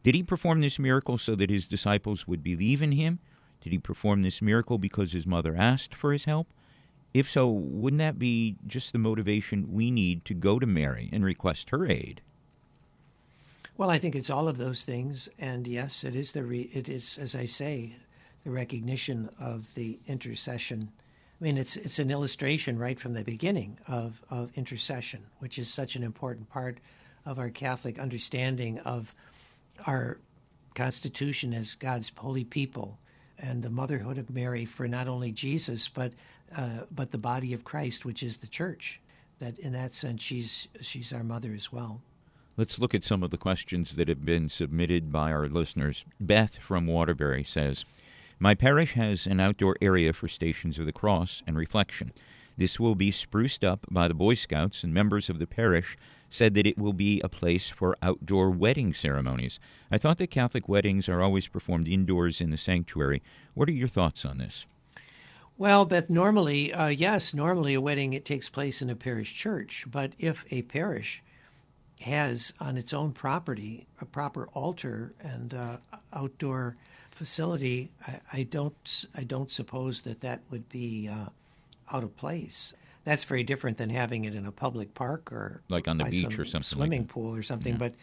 Did 0.02 0.14
he 0.14 0.22
perform 0.22 0.60
this 0.60 0.78
miracle 0.78 1.18
so 1.18 1.34
that 1.34 1.50
his 1.50 1.66
disciples 1.66 2.26
would 2.26 2.42
believe 2.42 2.82
in 2.82 2.92
him? 2.92 3.20
Did 3.60 3.72
he 3.72 3.78
perform 3.78 4.22
this 4.22 4.42
miracle 4.42 4.78
because 4.78 5.12
his 5.12 5.26
mother 5.26 5.54
asked 5.56 5.94
for 5.94 6.12
his 6.12 6.24
help? 6.24 6.48
If 7.14 7.30
so, 7.30 7.48
wouldn't 7.48 8.00
that 8.00 8.18
be 8.18 8.56
just 8.66 8.92
the 8.92 8.98
motivation 8.98 9.72
we 9.72 9.90
need 9.90 10.24
to 10.24 10.34
go 10.34 10.58
to 10.58 10.66
Mary 10.66 11.10
and 11.12 11.24
request 11.24 11.70
her 11.70 11.86
aid? 11.86 12.22
Well, 13.76 13.90
I 13.90 13.98
think 13.98 14.16
it's 14.16 14.30
all 14.30 14.48
of 14.48 14.56
those 14.56 14.82
things, 14.84 15.28
and 15.38 15.68
yes, 15.68 16.04
it 16.04 16.14
is 16.14 16.32
the 16.32 16.44
re- 16.44 16.70
it 16.72 16.88
is 16.88 17.18
as 17.18 17.34
I 17.34 17.46
say, 17.46 17.96
the 18.42 18.50
recognition 18.50 19.28
of 19.40 19.72
the 19.74 19.98
intercession. 20.06 20.90
I 21.40 21.44
mean, 21.44 21.56
it's 21.56 21.76
it's 21.76 21.98
an 21.98 22.10
illustration 22.10 22.78
right 22.78 22.98
from 22.98 23.14
the 23.14 23.24
beginning 23.24 23.78
of 23.88 24.22
of 24.30 24.50
intercession, 24.56 25.22
which 25.38 25.58
is 25.58 25.68
such 25.68 25.96
an 25.96 26.02
important 26.02 26.48
part 26.48 26.78
of 27.24 27.38
our 27.38 27.50
Catholic 27.50 27.98
understanding 27.98 28.78
of 28.80 29.14
our 29.86 30.18
constitution 30.74 31.52
as 31.52 31.74
God's 31.74 32.12
holy 32.16 32.44
people 32.44 32.98
and 33.38 33.62
the 33.62 33.70
motherhood 33.70 34.18
of 34.18 34.30
Mary 34.30 34.64
for 34.64 34.88
not 34.88 35.08
only 35.08 35.32
Jesus 35.32 35.88
but 35.88 36.12
uh, 36.56 36.80
but 36.90 37.10
the 37.10 37.18
body 37.18 37.52
of 37.54 37.64
Christ, 37.64 38.04
which 38.04 38.22
is 38.22 38.38
the 38.38 38.46
church. 38.46 39.00
That 39.38 39.58
in 39.58 39.72
that 39.72 39.92
sense, 39.92 40.22
she's 40.22 40.68
she's 40.80 41.12
our 41.12 41.24
mother 41.24 41.52
as 41.54 41.72
well. 41.72 42.00
Let's 42.56 42.78
look 42.78 42.94
at 42.94 43.02
some 43.02 43.22
of 43.22 43.30
the 43.30 43.38
questions 43.38 43.96
that 43.96 44.08
have 44.08 44.24
been 44.24 44.48
submitted 44.48 45.10
by 45.10 45.32
our 45.32 45.48
listeners. 45.48 46.04
Beth 46.20 46.58
from 46.58 46.86
Waterbury 46.86 47.44
says, 47.44 47.86
"My 48.42 48.56
parish 48.56 48.94
has 48.94 49.28
an 49.28 49.38
outdoor 49.38 49.76
area 49.80 50.12
for 50.12 50.26
Stations 50.26 50.76
of 50.76 50.84
the 50.84 50.92
Cross 50.92 51.44
and 51.46 51.56
reflection. 51.56 52.12
This 52.56 52.80
will 52.80 52.96
be 52.96 53.12
spruced 53.12 53.62
up 53.62 53.86
by 53.88 54.08
the 54.08 54.14
Boy 54.14 54.34
Scouts 54.34 54.82
and 54.82 54.92
members 54.92 55.30
of 55.30 55.38
the 55.38 55.46
parish." 55.46 55.96
Said 56.28 56.54
that 56.54 56.66
it 56.66 56.76
will 56.76 56.92
be 56.92 57.20
a 57.20 57.28
place 57.28 57.70
for 57.70 57.96
outdoor 58.02 58.50
wedding 58.50 58.94
ceremonies. 58.94 59.60
I 59.92 59.98
thought 59.98 60.18
that 60.18 60.32
Catholic 60.32 60.68
weddings 60.68 61.08
are 61.08 61.22
always 61.22 61.46
performed 61.46 61.86
indoors 61.86 62.40
in 62.40 62.50
the 62.50 62.58
sanctuary. 62.58 63.22
What 63.54 63.68
are 63.68 63.72
your 63.72 63.86
thoughts 63.86 64.24
on 64.24 64.38
this? 64.38 64.66
Well, 65.56 65.84
Beth, 65.84 66.10
normally, 66.10 66.72
uh, 66.72 66.88
yes, 66.88 67.34
normally 67.34 67.74
a 67.74 67.80
wedding 67.80 68.12
it 68.12 68.24
takes 68.24 68.48
place 68.48 68.82
in 68.82 68.90
a 68.90 68.96
parish 68.96 69.32
church. 69.32 69.86
But 69.88 70.14
if 70.18 70.44
a 70.50 70.62
parish 70.62 71.22
has 72.00 72.54
on 72.58 72.76
its 72.76 72.92
own 72.92 73.12
property 73.12 73.86
a 74.00 74.04
proper 74.04 74.48
altar 74.48 75.14
and 75.20 75.54
uh, 75.54 75.76
outdoor 76.12 76.76
facility, 77.22 77.90
I, 78.06 78.20
I, 78.32 78.42
don't, 78.44 79.06
I 79.16 79.24
don't 79.24 79.50
suppose 79.50 80.02
that 80.02 80.20
that 80.22 80.40
would 80.50 80.68
be 80.68 81.08
uh, 81.08 81.26
out 81.94 82.04
of 82.04 82.16
place. 82.16 82.74
That's 83.04 83.24
very 83.24 83.42
different 83.42 83.78
than 83.78 83.90
having 83.90 84.24
it 84.24 84.34
in 84.34 84.46
a 84.46 84.52
public 84.52 84.94
park 84.94 85.32
or 85.32 85.62
like 85.68 85.88
on 85.88 85.98
the 85.98 86.04
beach 86.04 86.38
or 86.38 86.44
something, 86.44 86.62
swimming 86.62 87.00
like 87.02 87.08
pool 87.08 87.34
or 87.34 87.42
something. 87.42 87.74
Yeah. 87.74 87.78
But 87.78 87.94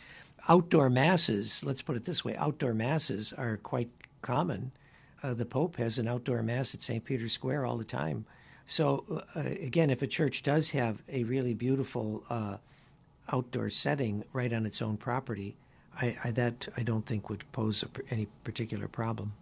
outdoor 0.48 0.90
masses, 0.90 1.64
let's 1.64 1.82
put 1.82 1.96
it 1.96 2.04
this 2.04 2.24
way, 2.24 2.36
outdoor 2.36 2.74
masses 2.74 3.34
are 3.34 3.58
quite 3.58 3.90
common 4.22 4.72
uh, 5.24 5.34
the 5.34 5.46
Pope 5.46 5.76
has 5.78 5.98
an 5.98 6.08
outdoor 6.08 6.42
mass 6.44 6.74
at 6.74 6.82
St. 6.82 7.04
Peter's 7.04 7.34
Square 7.34 7.66
all 7.66 7.78
the 7.78 7.84
time. 7.84 8.26
So, 8.66 9.24
uh, 9.36 9.42
again, 9.62 9.90
if 9.90 10.02
a 10.02 10.08
church 10.08 10.44
does 10.44 10.70
have 10.72 11.02
a 11.10 11.24
really 11.24 11.54
beautiful 11.54 12.24
uh, 12.30 12.58
outdoor 13.32 13.70
setting 13.70 14.24
right 14.32 14.54
on 14.54 14.66
its 14.66 14.82
own 14.82 14.98
property, 14.98 15.56
I, 16.02 16.18
I, 16.24 16.32
that 16.32 16.68
I 16.78 16.84
don't 16.84 17.06
think 17.06 17.30
would 17.30 17.50
pose 17.52 17.84
a, 17.84 17.88
any 18.14 18.28
particular 18.44 18.88
problem. 18.88 19.34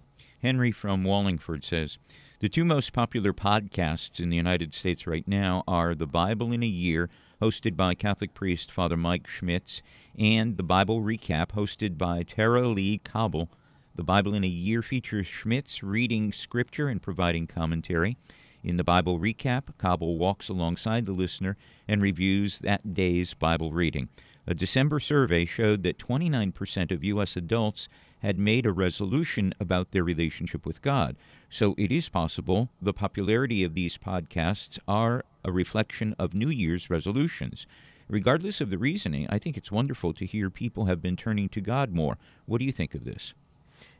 Henry 0.41 0.71
from 0.71 1.03
Wallingford 1.03 1.63
says 1.65 1.97
The 2.39 2.49
two 2.49 2.65
most 2.65 2.93
popular 2.93 3.33
podcasts 3.33 4.19
in 4.19 4.29
the 4.29 4.37
United 4.37 4.73
States 4.73 5.07
right 5.07 5.27
now 5.27 5.63
are 5.67 5.95
The 5.95 6.07
Bible 6.07 6.51
in 6.51 6.63
a 6.63 6.67
Year, 6.67 7.09
hosted 7.41 7.75
by 7.75 7.95
Catholic 7.95 8.33
priest 8.33 8.71
Father 8.71 8.97
Mike 8.97 9.27
Schmitz, 9.27 9.81
and 10.17 10.57
The 10.57 10.63
Bible 10.63 11.01
Recap, 11.01 11.49
hosted 11.49 11.97
by 11.97 12.23
Tara-Leigh 12.23 13.01
Cobble 13.03 13.49
the 13.97 14.03
Bible 14.03 14.35
in 14.35 14.43
a 14.43 14.47
Year 14.47 14.83
features 14.83 15.25
Schmitz 15.25 15.81
reading 15.81 16.31
scripture 16.31 16.87
and 16.87 17.01
providing 17.01 17.47
commentary. 17.47 18.15
In 18.63 18.77
the 18.77 18.83
Bible 18.83 19.19
recap, 19.19 19.75
Cobble 19.79 20.19
walks 20.19 20.49
alongside 20.49 21.07
the 21.07 21.13
listener 21.13 21.57
and 21.87 21.99
reviews 21.99 22.59
that 22.59 22.93
day's 22.93 23.33
Bible 23.33 23.71
reading. 23.71 24.09
A 24.47 24.53
December 24.53 25.01
survey 25.01 25.45
showed 25.45 25.83
that 25.83 25.97
29% 25.97 26.91
of 26.91 27.03
U.S. 27.03 27.35
adults 27.35 27.89
had 28.21 28.39
made 28.39 28.65
a 28.65 28.71
resolution 28.71 29.53
about 29.59 29.91
their 29.91 30.03
relationship 30.03 30.65
with 30.65 30.81
God. 30.81 31.17
So 31.49 31.75
it 31.77 31.91
is 31.91 32.07
possible 32.07 32.69
the 32.81 32.93
popularity 32.93 33.63
of 33.63 33.73
these 33.73 33.97
podcasts 33.97 34.79
are 34.87 35.25
a 35.43 35.51
reflection 35.51 36.15
of 36.17 36.33
New 36.33 36.49
Year's 36.49 36.89
resolutions. 36.89 37.67
Regardless 38.07 38.61
of 38.61 38.69
the 38.69 38.77
reasoning, 38.77 39.27
I 39.29 39.37
think 39.37 39.57
it's 39.57 39.71
wonderful 39.71 40.13
to 40.13 40.25
hear 40.25 40.49
people 40.49 40.85
have 40.85 41.01
been 41.01 41.17
turning 41.17 41.49
to 41.49 41.61
God 41.61 41.93
more. 41.93 42.17
What 42.45 42.59
do 42.59 42.65
you 42.65 42.71
think 42.71 42.95
of 42.95 43.03
this? 43.03 43.33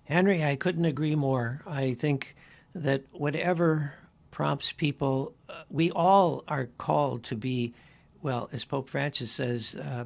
Henry, 0.06 0.44
I 0.46 0.56
couldn't 0.56 0.86
agree 0.86 1.16
more. 1.16 1.62
I 1.68 1.94
think 1.94 2.36
that 2.74 3.04
whatever 3.12 3.94
prompts 4.32 4.72
people, 4.72 5.34
uh, 5.50 5.64
we 5.70 5.92
all 5.92 6.46
are 6.48 6.70
called 6.78 7.24
to 7.26 7.36
be, 7.36 7.74
well, 8.22 8.50
as 8.54 8.64
Pope 8.64 8.88
Francis 8.88 9.32
says, 9.32 9.76
uh, 9.76 10.06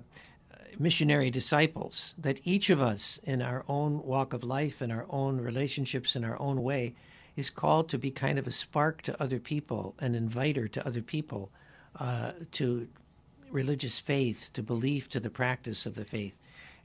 missionary 0.82 1.30
disciples, 1.30 2.15
that 2.17 2.39
each 2.44 2.70
of 2.70 2.82
us 2.82 3.20
in 3.24 3.41
our 3.41 3.63
own 3.67 4.04
walk 4.04 4.34
of 4.34 4.44
life, 4.44 4.82
in 4.82 4.91
our 4.91 5.06
own 5.10 5.39
relationships, 5.39 6.15
in 6.15 6.24
our 6.24 6.39
own 6.41 6.63
way, 6.63 6.96
is 7.36 7.50
called 7.50 7.89
to 7.89 7.98
be 7.98 8.12
kind 8.12 8.39
of 8.39 8.48
a 8.48 8.52
spark 8.52 9.02
to 9.04 9.24
other 9.24 9.39
people, 9.39 9.96
an 10.00 10.15
inviter 10.15 10.67
to 10.67 10.86
other 10.86 11.02
people, 11.02 11.50
uh, 12.00 12.32
to 12.52 12.88
religious 13.52 14.00
faith, 14.00 14.50
to 14.54 14.63
belief, 14.63 15.08
to 15.10 15.20
the 15.20 15.30
practice 15.30 15.86
of 15.86 15.96
the 15.96 16.06
faith. 16.06 16.36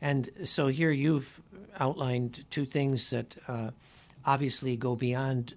And 0.01 0.31
so 0.45 0.67
here 0.67 0.91
you've 0.91 1.41
outlined 1.79 2.45
two 2.51 2.65
things 2.67 3.11
that 3.11 3.37
uh, 3.49 3.71
obviously 4.25 4.77
go 4.77 4.95
beyond, 4.97 5.55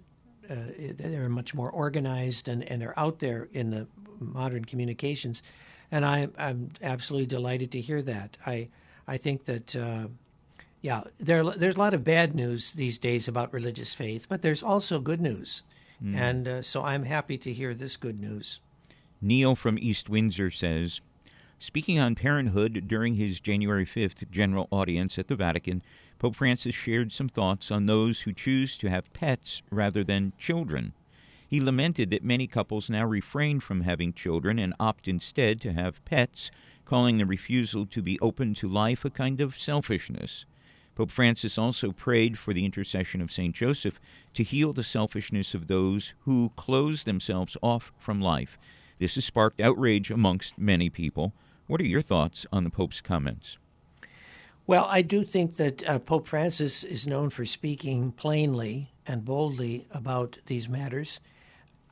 uh, 0.49 0.55
they're 0.77 1.29
much 1.29 1.53
more 1.53 1.69
organized 1.69 2.47
and, 2.47 2.63
and 2.63 2.83
are 2.83 2.93
out 2.97 3.19
there 3.19 3.49
in 3.53 3.71
the 3.71 3.87
modern 4.19 4.65
communications. 4.65 5.43
And 5.91 6.05
I, 6.05 6.27
am 6.37 6.69
absolutely 6.81 7.25
delighted 7.25 7.71
to 7.71 7.81
hear 7.81 8.01
that. 8.03 8.37
I, 8.45 8.69
I 9.07 9.17
think 9.17 9.45
that, 9.45 9.75
uh, 9.75 10.07
yeah, 10.81 11.03
there, 11.19 11.43
there's 11.43 11.75
a 11.75 11.79
lot 11.79 11.93
of 11.93 12.03
bad 12.03 12.35
news 12.35 12.73
these 12.73 12.97
days 12.97 13.27
about 13.27 13.53
religious 13.53 13.93
faith, 13.93 14.27
but 14.29 14.41
there's 14.41 14.63
also 14.63 14.99
good 14.99 15.21
news. 15.21 15.63
Mm. 16.03 16.15
And 16.15 16.47
uh, 16.47 16.61
so 16.61 16.83
I'm 16.83 17.03
happy 17.03 17.37
to 17.39 17.51
hear 17.51 17.73
this 17.73 17.97
good 17.97 18.19
news. 18.19 18.59
Neil 19.21 19.55
from 19.55 19.77
East 19.77 20.09
Windsor 20.09 20.51
says, 20.51 21.01
Speaking 21.61 21.99
on 21.99 22.15
parenthood 22.15 22.85
during 22.87 23.15
his 23.15 23.41
January 23.41 23.85
5th 23.85 24.29
general 24.31 24.69
audience 24.71 25.19
at 25.19 25.27
the 25.27 25.35
Vatican, 25.35 25.81
Pope 26.17 26.35
Francis 26.35 26.73
shared 26.73 27.11
some 27.11 27.27
thoughts 27.27 27.69
on 27.69 27.85
those 27.85 28.21
who 28.21 28.31
choose 28.31 28.77
to 28.77 28.89
have 28.89 29.11
pets 29.11 29.61
rather 29.69 30.03
than 30.03 30.31
children. 30.37 30.93
He 31.49 31.59
lamented 31.59 32.11
that 32.11 32.23
many 32.23 32.45
couples 32.45 32.91
now 32.91 33.05
refrain 33.05 33.59
from 33.59 33.81
having 33.81 34.13
children 34.13 34.59
and 34.59 34.75
opt 34.79 35.07
instead 35.07 35.59
to 35.61 35.73
have 35.73 36.05
pets, 36.05 36.51
calling 36.85 37.17
the 37.17 37.25
refusal 37.25 37.87
to 37.87 38.03
be 38.03 38.19
open 38.19 38.53
to 38.53 38.69
life 38.69 39.03
a 39.03 39.09
kind 39.09 39.41
of 39.41 39.59
selfishness. 39.59 40.45
Pope 40.93 41.09
Francis 41.09 41.57
also 41.57 41.91
prayed 41.91 42.37
for 42.37 42.53
the 42.53 42.65
intercession 42.65 43.19
of 43.19 43.31
St. 43.31 43.55
Joseph 43.55 43.99
to 44.35 44.43
heal 44.43 44.73
the 44.73 44.83
selfishness 44.83 45.55
of 45.55 45.65
those 45.65 46.13
who 46.19 46.51
close 46.55 47.03
themselves 47.03 47.57
off 47.63 47.91
from 47.97 48.21
life. 48.21 48.59
This 48.99 49.15
has 49.15 49.25
sparked 49.25 49.59
outrage 49.59 50.11
amongst 50.11 50.59
many 50.59 50.91
people. 50.91 51.33
What 51.65 51.81
are 51.81 51.85
your 51.85 52.03
thoughts 52.03 52.45
on 52.51 52.63
the 52.63 52.69
Pope's 52.69 53.01
comments? 53.01 53.57
Well, 54.67 54.85
I 54.87 55.01
do 55.01 55.23
think 55.23 55.55
that 55.55 55.89
uh, 55.89 55.97
Pope 55.97 56.27
Francis 56.27 56.83
is 56.83 57.07
known 57.07 57.31
for 57.31 57.43
speaking 57.43 58.11
plainly 58.11 58.91
and 59.07 59.25
boldly 59.25 59.87
about 59.91 60.37
these 60.45 60.69
matters. 60.69 61.19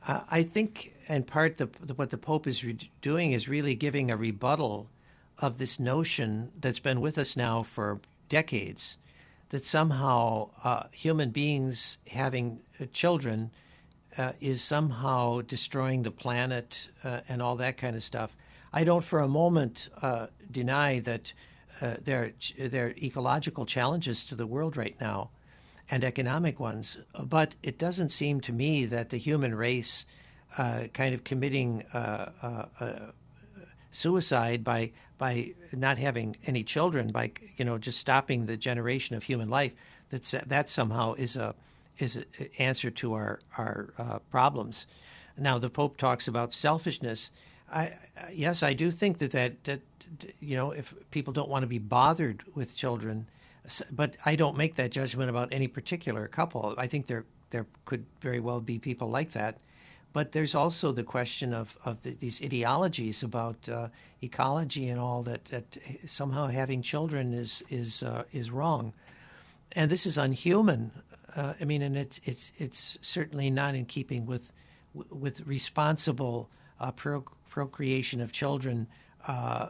Uh, 0.06 0.20
I 0.30 0.42
think, 0.42 0.94
in 1.08 1.24
part, 1.24 1.56
the, 1.56 1.68
the, 1.82 1.94
what 1.94 2.10
the 2.10 2.18
Pope 2.18 2.46
is 2.46 2.64
re- 2.64 2.90
doing 3.00 3.32
is 3.32 3.48
really 3.48 3.74
giving 3.74 4.10
a 4.10 4.16
rebuttal 4.16 4.88
of 5.40 5.58
this 5.58 5.78
notion 5.78 6.50
that's 6.60 6.78
been 6.78 7.00
with 7.00 7.18
us 7.18 7.36
now 7.36 7.62
for 7.62 8.00
decades 8.28 8.98
that 9.50 9.64
somehow 9.64 10.50
uh, 10.64 10.84
human 10.92 11.30
beings 11.30 11.98
having 12.10 12.60
uh, 12.80 12.84
children 12.92 13.50
uh, 14.16 14.32
is 14.40 14.62
somehow 14.62 15.40
destroying 15.42 16.02
the 16.02 16.10
planet 16.10 16.88
uh, 17.04 17.20
and 17.28 17.40
all 17.40 17.56
that 17.56 17.76
kind 17.76 17.96
of 17.96 18.04
stuff. 18.04 18.36
I 18.72 18.84
don't 18.84 19.04
for 19.04 19.20
a 19.20 19.28
moment 19.28 19.88
uh, 20.02 20.26
deny 20.50 20.98
that 21.00 21.32
there, 22.02 22.32
there 22.58 22.86
are 22.86 22.94
ecological 23.00 23.64
challenges 23.64 24.24
to 24.24 24.34
the 24.34 24.46
world 24.46 24.76
right 24.76 24.96
now 25.00 25.30
and 25.90 26.04
economic 26.04 26.60
ones, 26.60 26.98
but 27.24 27.54
it 27.62 27.78
doesn't 27.78 28.10
seem 28.10 28.40
to 28.42 28.52
me 28.52 28.84
that 28.86 29.10
the 29.10 29.16
human 29.16 29.54
race 29.54 30.06
uh, 30.56 30.84
kind 30.92 31.14
of 31.14 31.24
committing 31.24 31.84
uh, 31.92 32.30
uh, 32.42 32.64
uh, 32.80 32.98
suicide 33.90 34.64
by 34.64 34.90
by 35.18 35.52
not 35.72 35.98
having 35.98 36.36
any 36.46 36.62
children, 36.62 37.08
by 37.08 37.32
you 37.56 37.64
know 37.64 37.78
just 37.78 37.98
stopping 37.98 38.46
the 38.46 38.56
generation 38.56 39.16
of 39.16 39.22
human 39.22 39.48
life, 39.48 39.74
that 40.10 40.22
that 40.46 40.68
somehow 40.68 41.14
is 41.14 41.36
a 41.36 41.54
is 41.98 42.16
an 42.16 42.48
answer 42.58 42.90
to 42.90 43.14
our 43.14 43.40
our 43.56 43.92
uh, 43.98 44.18
problems. 44.30 44.86
Now 45.36 45.58
the 45.58 45.70
Pope 45.70 45.96
talks 45.96 46.28
about 46.28 46.52
selfishness. 46.52 47.30
I, 47.70 47.92
yes, 48.32 48.62
I 48.62 48.72
do 48.72 48.90
think 48.90 49.18
that, 49.18 49.32
that 49.32 49.64
that 49.64 49.80
you 50.40 50.56
know 50.56 50.70
if 50.70 50.94
people 51.10 51.32
don't 51.32 51.48
want 51.48 51.62
to 51.62 51.68
be 51.68 51.78
bothered 51.78 52.42
with 52.54 52.76
children, 52.76 53.26
but 53.92 54.16
I 54.24 54.36
don't 54.36 54.56
make 54.56 54.76
that 54.76 54.90
judgment 54.90 55.30
about 55.30 55.52
any 55.52 55.68
particular 55.68 56.26
couple. 56.28 56.74
I 56.78 56.86
think 56.86 57.06
there 57.06 57.24
there 57.50 57.66
could 57.84 58.04
very 58.20 58.40
well 58.40 58.60
be 58.60 58.78
people 58.78 59.08
like 59.08 59.32
that 59.32 59.58
but 60.12 60.32
there's 60.32 60.54
also 60.54 60.92
the 60.92 61.04
question 61.04 61.52
of, 61.52 61.76
of 61.84 62.02
the, 62.02 62.10
these 62.10 62.42
ideologies 62.42 63.22
about 63.22 63.68
uh, 63.68 63.88
ecology 64.22 64.88
and 64.88 64.98
all 64.98 65.22
that, 65.22 65.44
that 65.46 65.78
somehow 66.06 66.46
having 66.46 66.82
children 66.82 67.34
is 67.34 67.62
is 67.68 68.02
uh, 68.02 68.24
is 68.32 68.50
wrong, 68.50 68.92
and 69.72 69.90
this 69.90 70.06
is 70.06 70.16
unhuman. 70.16 70.90
Uh, 71.36 71.54
I 71.60 71.64
mean, 71.64 71.82
and 71.82 71.96
it's 71.96 72.20
it's 72.24 72.52
it's 72.56 72.98
certainly 73.02 73.50
not 73.50 73.74
in 73.74 73.84
keeping 73.84 74.24
with 74.24 74.52
with 75.10 75.46
responsible 75.46 76.50
uh, 76.80 76.90
pro- 76.92 77.24
procreation 77.48 78.20
of 78.20 78.32
children 78.32 78.86
uh, 79.26 79.68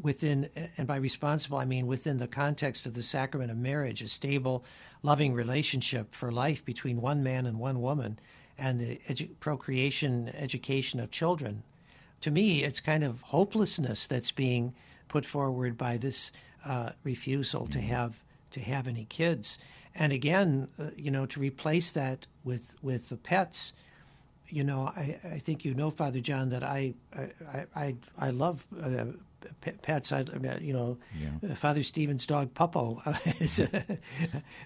within, 0.00 0.48
and 0.76 0.86
by 0.86 0.96
responsible 0.96 1.58
I 1.58 1.64
mean 1.64 1.86
within 1.86 2.18
the 2.18 2.28
context 2.28 2.86
of 2.86 2.94
the 2.94 3.02
sacrament 3.02 3.50
of 3.50 3.56
marriage, 3.56 4.02
a 4.02 4.08
stable, 4.08 4.64
loving 5.02 5.34
relationship 5.34 6.14
for 6.14 6.30
life 6.30 6.64
between 6.64 7.00
one 7.00 7.22
man 7.22 7.46
and 7.46 7.58
one 7.58 7.80
woman 7.80 8.18
and 8.58 8.80
the 8.80 8.96
edu- 9.08 9.30
procreation 9.40 10.30
education 10.34 11.00
of 11.00 11.10
children. 11.10 11.62
To 12.22 12.30
me, 12.30 12.64
it's 12.64 12.80
kind 12.80 13.04
of 13.04 13.20
hopelessness 13.20 14.06
that's 14.06 14.30
being 14.30 14.74
put 15.08 15.26
forward 15.26 15.76
by 15.76 15.98
this 15.98 16.32
uh, 16.64 16.90
refusal 17.04 17.66
to 17.66 17.78
mm-hmm. 17.78 17.88
have 17.88 18.22
to 18.52 18.60
have 18.60 18.88
any 18.88 19.04
kids. 19.04 19.58
And 19.94 20.12
again, 20.12 20.68
uh, 20.78 20.90
you 20.96 21.10
know, 21.10 21.26
to 21.26 21.40
replace 21.40 21.92
that 21.92 22.26
with 22.44 22.74
with 22.82 23.08
the 23.08 23.16
pets, 23.16 23.72
you 24.48 24.64
know, 24.64 24.92
I, 24.96 25.18
I 25.24 25.38
think 25.38 25.64
you 25.64 25.74
know, 25.74 25.90
Father 25.90 26.20
John, 26.20 26.50
that 26.50 26.62
I 26.62 26.94
I 27.14 27.66
I, 27.74 27.96
I 28.18 28.30
love 28.30 28.66
uh, 28.82 29.06
pets. 29.82 30.12
I, 30.12 30.24
you 30.60 30.72
know, 30.72 30.98
yeah. 31.18 31.50
Uh, 31.50 31.54
Father 31.54 31.82
Stephen's 31.82 32.26
dog 32.26 32.54
Puppo. 32.54 33.00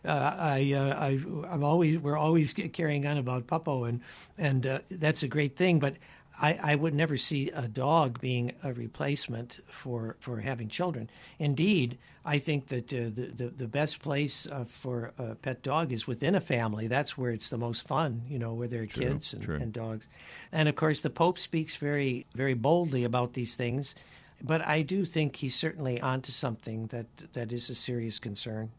uh, 0.04 0.34
I, 0.38 0.72
uh, 0.72 0.94
I, 0.98 1.20
I'm 1.52 1.64
always 1.64 1.98
we're 1.98 2.16
always 2.16 2.52
carrying 2.52 3.06
on 3.06 3.18
about 3.18 3.46
Puppo, 3.46 3.88
and 3.88 4.00
and 4.38 4.66
uh, 4.66 4.78
that's 4.90 5.22
a 5.22 5.28
great 5.28 5.56
thing. 5.56 5.78
But 5.78 5.96
I, 6.40 6.58
I 6.62 6.74
would 6.74 6.94
never 6.94 7.16
see 7.16 7.50
a 7.50 7.68
dog 7.68 8.20
being 8.20 8.52
a 8.62 8.72
replacement 8.72 9.60
for, 9.66 10.16
for 10.20 10.40
having 10.40 10.68
children. 10.68 11.10
Indeed, 11.38 11.98
I 12.24 12.38
think 12.38 12.68
that 12.68 12.92
uh, 12.92 13.10
the, 13.14 13.32
the, 13.34 13.48
the 13.48 13.68
best 13.68 14.00
place 14.00 14.46
uh, 14.46 14.64
for 14.64 15.12
a 15.18 15.34
pet 15.34 15.62
dog 15.62 15.92
is 15.92 16.06
within 16.06 16.34
a 16.34 16.40
family. 16.40 16.86
That's 16.86 17.18
where 17.18 17.30
it's 17.30 17.50
the 17.50 17.58
most 17.58 17.86
fun, 17.86 18.22
you 18.28 18.38
know, 18.38 18.54
where 18.54 18.68
there 18.68 18.82
are 18.82 18.86
true, 18.86 19.08
kids 19.08 19.34
and, 19.34 19.48
and, 19.48 19.72
dogs. 19.72 20.08
And 20.52 20.68
of 20.68 20.76
course, 20.76 21.00
the 21.00 21.10
Pope 21.10 21.38
speaks 21.38 21.76
very 21.76 22.26
very 22.34 22.54
boldly 22.54 23.04
about 23.04 23.34
these 23.34 23.54
things 23.54 23.94
but 24.42 24.66
I 24.66 24.82
do 24.82 25.04
think 25.04 25.36
he's 25.36 25.54
certainly 25.54 26.00
onto 26.00 26.32
something 26.32 26.86
that 26.88 27.06
that 27.32 27.52
is 27.52 27.70
a 27.70 27.74
serious 27.74 28.18
concern. 28.18 28.70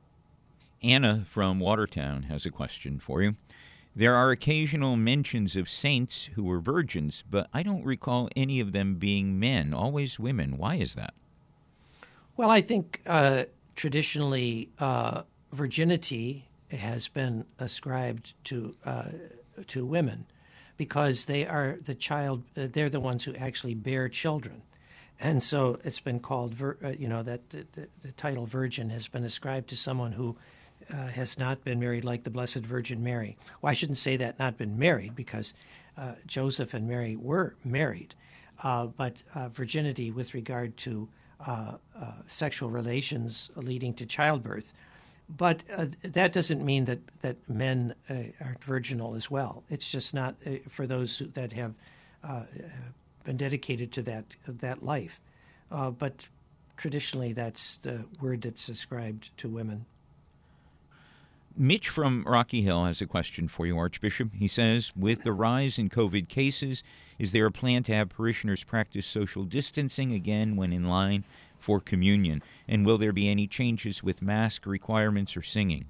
Anna 0.84 1.26
from 1.28 1.60
Watertown 1.60 2.24
has 2.24 2.46
a 2.46 2.52
question 2.52 3.00
for 3.00 3.22
you. 3.22 3.36
There 3.96 4.16
are 4.16 4.32
occasional 4.32 4.96
mentions 4.96 5.56
of 5.56 5.70
saints 5.70 6.30
who 6.36 6.44
were 6.44 6.60
virgins, 6.60 7.24
but 7.30 7.50
I 7.54 7.64
don't 7.64 7.84
recall 7.84 8.30
any 8.36 8.60
of 8.60 8.72
them 8.72 8.96
being 8.96 9.40
men, 9.40 9.74
always 9.74 10.18
women. 10.18 10.58
Why 10.58 10.76
is 10.76 10.94
that? 10.96 11.14
Well, 12.38 12.50
I 12.50 12.62
think 12.62 13.02
uh, 13.06 13.46
traditionally 13.76 14.70
uh, 14.80 15.24
virginity 15.52 16.48
has 16.72 17.10
been 17.10 17.46
ascribed 17.60 18.34
to 18.46 18.76
uh, 18.86 19.10
to 19.68 19.86
women 19.86 20.26
because 20.78 21.26
they 21.26 21.46
are 21.46 21.78
the 21.84 21.94
child. 21.94 22.44
Uh, 22.56 22.68
they're 22.72 22.90
the 22.90 23.02
ones 23.02 23.26
who 23.26 23.36
actually 23.36 23.76
bear 23.76 24.08
children 24.08 24.62
and 25.22 25.44
so 25.44 25.80
it's 25.84 26.00
been 26.00 26.20
called, 26.20 26.56
uh, 26.62 26.90
you 26.90 27.08
know, 27.08 27.22
that 27.22 27.52
the, 27.52 27.66
the, 27.74 27.88
the, 28.02 28.12
title 28.14 28.48
virgin 28.48 28.90
has 28.90 29.08
been 29.08 29.24
ascribed 29.24 29.70
to 29.70 29.78
someone 29.78 30.14
who 30.14 30.36
uh, 30.94 31.08
has 31.08 31.40
not 31.40 31.64
been 31.64 31.80
married, 31.80 32.04
like 32.04 32.24
the 32.24 32.30
Blessed 32.30 32.58
Virgin 32.60 33.04
Mary. 33.04 33.38
Well, 33.62 33.72
I 33.72 33.74
shouldn't 33.74 33.98
say 33.98 34.18
that 34.18 34.40
not 34.40 34.58
been 34.58 34.78
married 34.78 35.16
because 35.16 35.54
uh, 35.98 36.14
Joseph 36.26 36.74
and 36.74 36.88
Mary 36.88 37.16
were 37.16 37.56
married, 37.64 38.16
uh, 38.64 38.88
but 38.88 39.24
uh, 39.36 39.50
virginity 39.50 40.12
with 40.12 40.34
regard 40.34 40.78
to 40.78 41.08
uh, 41.46 41.74
sexual 42.28 42.70
relations 42.70 43.50
leading 43.56 43.94
to 43.96 44.06
childbirth. 44.06 44.74
But 45.30 45.64
that 46.04 46.34
doesn't 46.34 46.64
mean 46.64 46.86
that 46.86 47.00
that 47.22 47.38
men 47.50 47.96
aren't 48.42 48.64
virginal 48.64 49.16
as 49.16 49.32
well. 49.32 49.64
It's 49.70 49.90
just 49.90 50.14
not 50.14 50.36
for 50.70 50.86
those 50.86 51.24
that 51.34 51.54
have 51.54 51.74
been 53.24 53.38
dedicated 53.38 53.92
to 53.94 54.02
that 54.04 54.36
that 54.46 54.84
life. 54.84 55.22
Uh, 55.72 55.90
but 55.90 56.28
traditionally, 56.78 57.34
that's 57.34 57.78
the 57.78 58.06
word 58.20 58.42
that's 58.42 58.68
ascribed 58.70 59.36
to 59.38 59.48
women. 59.48 59.86
Mitch 61.58 61.90
from 61.90 62.24
Rocky 62.24 62.62
Hill 62.62 62.86
has 62.86 63.02
a 63.02 63.06
question 63.06 63.48
for 63.48 63.66
you, 63.66 63.78
Archbishop. 63.78 64.34
He 64.34 64.48
says, 64.48 64.92
with 64.96 65.24
the 65.24 65.34
rise 65.34 65.78
in 65.78 65.90
COVID 65.90 66.30
cases, 66.30 66.84
is 67.20 67.32
there 67.32 67.46
a 67.46 67.52
plan 67.52 67.84
to 67.84 67.94
have 67.94 68.10
parishioners 68.10 68.64
practice 68.64 69.06
social 69.06 69.44
distancing 69.44 70.14
again 70.14 70.56
when 70.56 70.72
in 70.72 70.88
line 70.88 71.26
for 71.60 71.80
communion? 71.80 72.42
And 72.68 72.86
will 72.86 72.98
there 72.98 73.12
be 73.12 73.30
any 73.30 73.48
changes 73.48 74.02
with 74.02 74.22
mask 74.22 74.66
requirements 74.66 75.36
or 75.36 75.44
singing? 75.44 75.86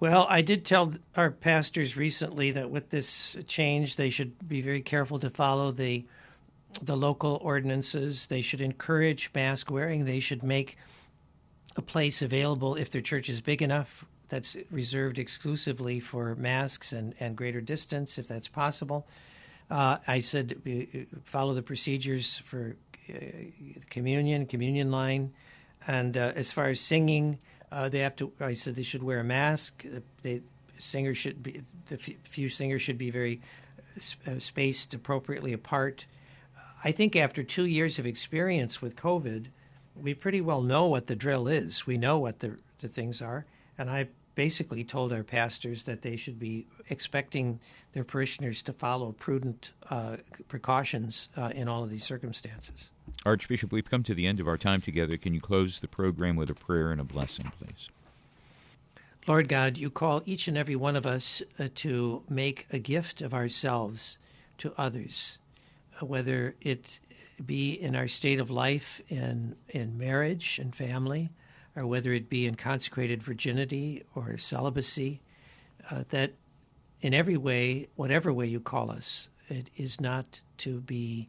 Well, 0.00 0.26
I 0.28 0.42
did 0.42 0.64
tell 0.64 0.94
our 1.16 1.30
pastors 1.30 1.96
recently 1.96 2.50
that 2.52 2.70
with 2.70 2.90
this 2.90 3.36
change, 3.46 3.96
they 3.96 4.10
should 4.10 4.48
be 4.48 4.60
very 4.62 4.80
careful 4.80 5.18
to 5.18 5.30
follow 5.30 5.70
the 5.70 6.04
the 6.82 6.96
local 6.96 7.38
ordinances. 7.40 8.26
They 8.26 8.42
should 8.42 8.60
encourage 8.60 9.30
mask 9.32 9.70
wearing. 9.70 10.04
They 10.04 10.18
should 10.18 10.42
make 10.42 10.76
a 11.76 11.82
place 11.82 12.20
available 12.20 12.74
if 12.74 12.90
their 12.90 13.00
church 13.00 13.28
is 13.28 13.40
big 13.40 13.62
enough 13.62 14.04
that's 14.28 14.56
reserved 14.70 15.18
exclusively 15.18 16.00
for 16.00 16.34
masks 16.34 16.92
and, 16.92 17.14
and 17.20 17.36
greater 17.36 17.60
distance, 17.60 18.18
if 18.18 18.28
that's 18.28 18.48
possible. 18.48 19.06
Uh, 19.70 19.98
I 20.06 20.20
said 20.20 20.60
uh, 20.66 21.16
follow 21.24 21.54
the 21.54 21.62
procedures 21.62 22.38
for 22.38 22.76
uh, 23.08 23.14
communion, 23.90 24.46
communion 24.46 24.90
line, 24.90 25.32
and 25.86 26.16
uh, 26.16 26.32
as 26.34 26.52
far 26.52 26.66
as 26.66 26.80
singing, 26.80 27.38
uh, 27.72 27.88
they 27.88 28.00
have 28.00 28.16
to. 28.16 28.32
I 28.40 28.54
said 28.54 28.76
they 28.76 28.82
should 28.82 29.02
wear 29.02 29.20
a 29.20 29.24
mask. 29.24 29.84
They 30.22 30.42
singers 30.78 31.16
should 31.16 31.42
be 31.42 31.62
the 31.88 31.96
few 31.96 32.48
singers 32.48 32.82
should 32.82 32.98
be 32.98 33.10
very 33.10 33.40
uh, 34.26 34.38
spaced 34.38 34.94
appropriately 34.94 35.52
apart. 35.52 36.06
I 36.84 36.92
think 36.92 37.16
after 37.16 37.42
two 37.42 37.64
years 37.64 37.98
of 37.98 38.06
experience 38.06 38.82
with 38.82 38.96
COVID, 38.96 39.46
we 39.96 40.12
pretty 40.12 40.40
well 40.40 40.62
know 40.62 40.86
what 40.86 41.06
the 41.06 41.16
drill 41.16 41.48
is. 41.48 41.86
We 41.86 41.96
know 41.96 42.18
what 42.18 42.40
the, 42.40 42.58
the 42.80 42.88
things 42.88 43.22
are. 43.22 43.46
And 43.78 43.90
I 43.90 44.08
basically 44.34 44.82
told 44.84 45.12
our 45.12 45.22
pastors 45.22 45.84
that 45.84 46.02
they 46.02 46.16
should 46.16 46.38
be 46.38 46.66
expecting 46.90 47.60
their 47.92 48.04
parishioners 48.04 48.62
to 48.62 48.72
follow 48.72 49.12
prudent 49.12 49.72
uh, 49.90 50.16
precautions 50.48 51.28
uh, 51.36 51.52
in 51.54 51.68
all 51.68 51.84
of 51.84 51.90
these 51.90 52.04
circumstances. 52.04 52.90
Archbishop, 53.24 53.72
we've 53.72 53.88
come 53.88 54.02
to 54.02 54.14
the 54.14 54.26
end 54.26 54.40
of 54.40 54.48
our 54.48 54.58
time 54.58 54.80
together. 54.80 55.16
Can 55.16 55.34
you 55.34 55.40
close 55.40 55.78
the 55.78 55.88
program 55.88 56.36
with 56.36 56.50
a 56.50 56.54
prayer 56.54 56.90
and 56.90 57.00
a 57.00 57.04
blessing, 57.04 57.50
please? 57.60 57.88
Lord 59.26 59.48
God, 59.48 59.78
you 59.78 59.88
call 59.88 60.22
each 60.26 60.48
and 60.48 60.58
every 60.58 60.76
one 60.76 60.96
of 60.96 61.06
us 61.06 61.42
uh, 61.58 61.68
to 61.76 62.22
make 62.28 62.66
a 62.72 62.78
gift 62.78 63.22
of 63.22 63.32
ourselves 63.32 64.18
to 64.58 64.74
others 64.76 65.38
whether 66.00 66.54
it 66.60 67.00
be 67.44 67.72
in 67.72 67.94
our 67.96 68.08
state 68.08 68.40
of 68.40 68.50
life 68.50 69.00
in, 69.08 69.56
in 69.68 69.98
marriage 69.98 70.58
and 70.58 70.74
family, 70.74 71.30
or 71.76 71.86
whether 71.86 72.12
it 72.12 72.28
be 72.28 72.46
in 72.46 72.54
consecrated 72.54 73.22
virginity 73.22 74.02
or 74.14 74.36
celibacy, 74.38 75.20
uh, 75.90 76.04
that 76.10 76.32
in 77.00 77.12
every 77.12 77.36
way, 77.36 77.88
whatever 77.96 78.32
way 78.32 78.46
you 78.46 78.60
call 78.60 78.90
us, 78.90 79.28
it 79.48 79.70
is 79.76 80.00
not 80.00 80.40
to 80.58 80.80
be 80.80 81.28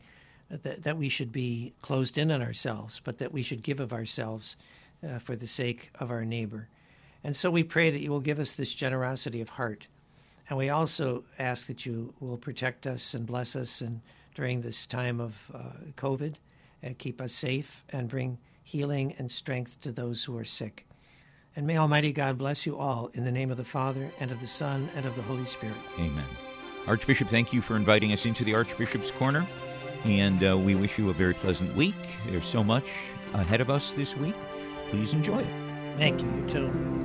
that, 0.50 0.84
that 0.84 0.98
we 0.98 1.10
should 1.10 1.32
be 1.32 1.74
closed 1.82 2.18
in 2.18 2.32
on 2.32 2.42
ourselves, 2.42 3.02
but 3.04 3.18
that 3.18 3.34
we 3.34 3.42
should 3.42 3.64
give 3.64 3.80
of 3.80 3.92
ourselves 3.92 4.56
uh, 5.04 5.20
for 5.20 5.36
the 5.36 5.48
sake 5.48 5.92
of 6.00 6.12
our 6.12 6.24
neighbor. 6.24 6.68
And 7.24 7.36
so 7.36 7.50
we 7.50 7.64
pray 7.64 7.90
that 7.90 8.02
you 8.02 8.12
will 8.12 8.20
give 8.20 8.40
us 8.40 8.56
this 8.56 8.74
generosity 8.74 9.42
of 9.42 9.50
heart. 9.50 9.88
And 10.48 10.58
we 10.58 10.70
also 10.70 11.24
ask 11.40 11.68
that 11.68 11.86
you 11.86 12.14
will 12.20 12.38
protect 12.38 12.86
us 12.86 13.16
and 13.16 13.26
bless 13.26 13.56
us 13.56 13.82
and 13.82 14.02
during 14.36 14.62
this 14.62 14.86
time 14.86 15.20
of 15.20 15.52
uh, 15.54 15.60
COVID, 15.96 16.36
uh, 16.86 16.90
keep 16.98 17.22
us 17.22 17.32
safe, 17.32 17.84
and 17.90 18.08
bring 18.08 18.38
healing 18.66 19.14
and 19.18 19.32
strength 19.32 19.80
to 19.82 19.92
those 19.92 20.26
who 20.26 20.38
are 20.38 20.44
sick. 20.44 20.86
And 21.56 21.66
may 21.66 21.78
Almighty 21.78 22.12
God 22.12 22.38
bless 22.38 22.66
you 22.66 22.76
all 22.78 23.10
in 23.14 23.24
the 23.24 23.32
name 23.32 23.52
of 23.52 23.58
the 23.58 23.64
Father, 23.64 24.12
and 24.20 24.32
of 24.32 24.42
the 24.42 24.48
Son, 24.48 24.90
and 24.96 25.06
of 25.06 25.16
the 25.16 25.22
Holy 25.22 25.46
Spirit. 25.46 25.78
Amen. 25.98 26.26
Archbishop, 26.86 27.30
thank 27.30 27.54
you 27.54 27.62
for 27.62 27.78
inviting 27.78 28.12
us 28.12 28.26
into 28.26 28.44
the 28.44 28.54
Archbishop's 28.54 29.12
Corner. 29.12 29.48
And 30.04 30.44
uh, 30.44 30.58
we 30.58 30.76
wish 30.76 30.98
you 30.98 31.10
a 31.10 31.14
very 31.14 31.34
pleasant 31.34 31.74
week. 31.76 31.96
There's 32.28 32.48
so 32.48 32.64
much 32.64 32.86
ahead 33.34 33.62
of 33.62 33.70
us 33.70 33.94
this 33.94 34.16
week. 34.18 34.36
Please 34.90 35.14
enjoy 35.14 35.40
it. 35.40 35.48
Thank 35.98 36.22
you. 36.22 36.28
You 36.28 36.50
too. 36.50 37.05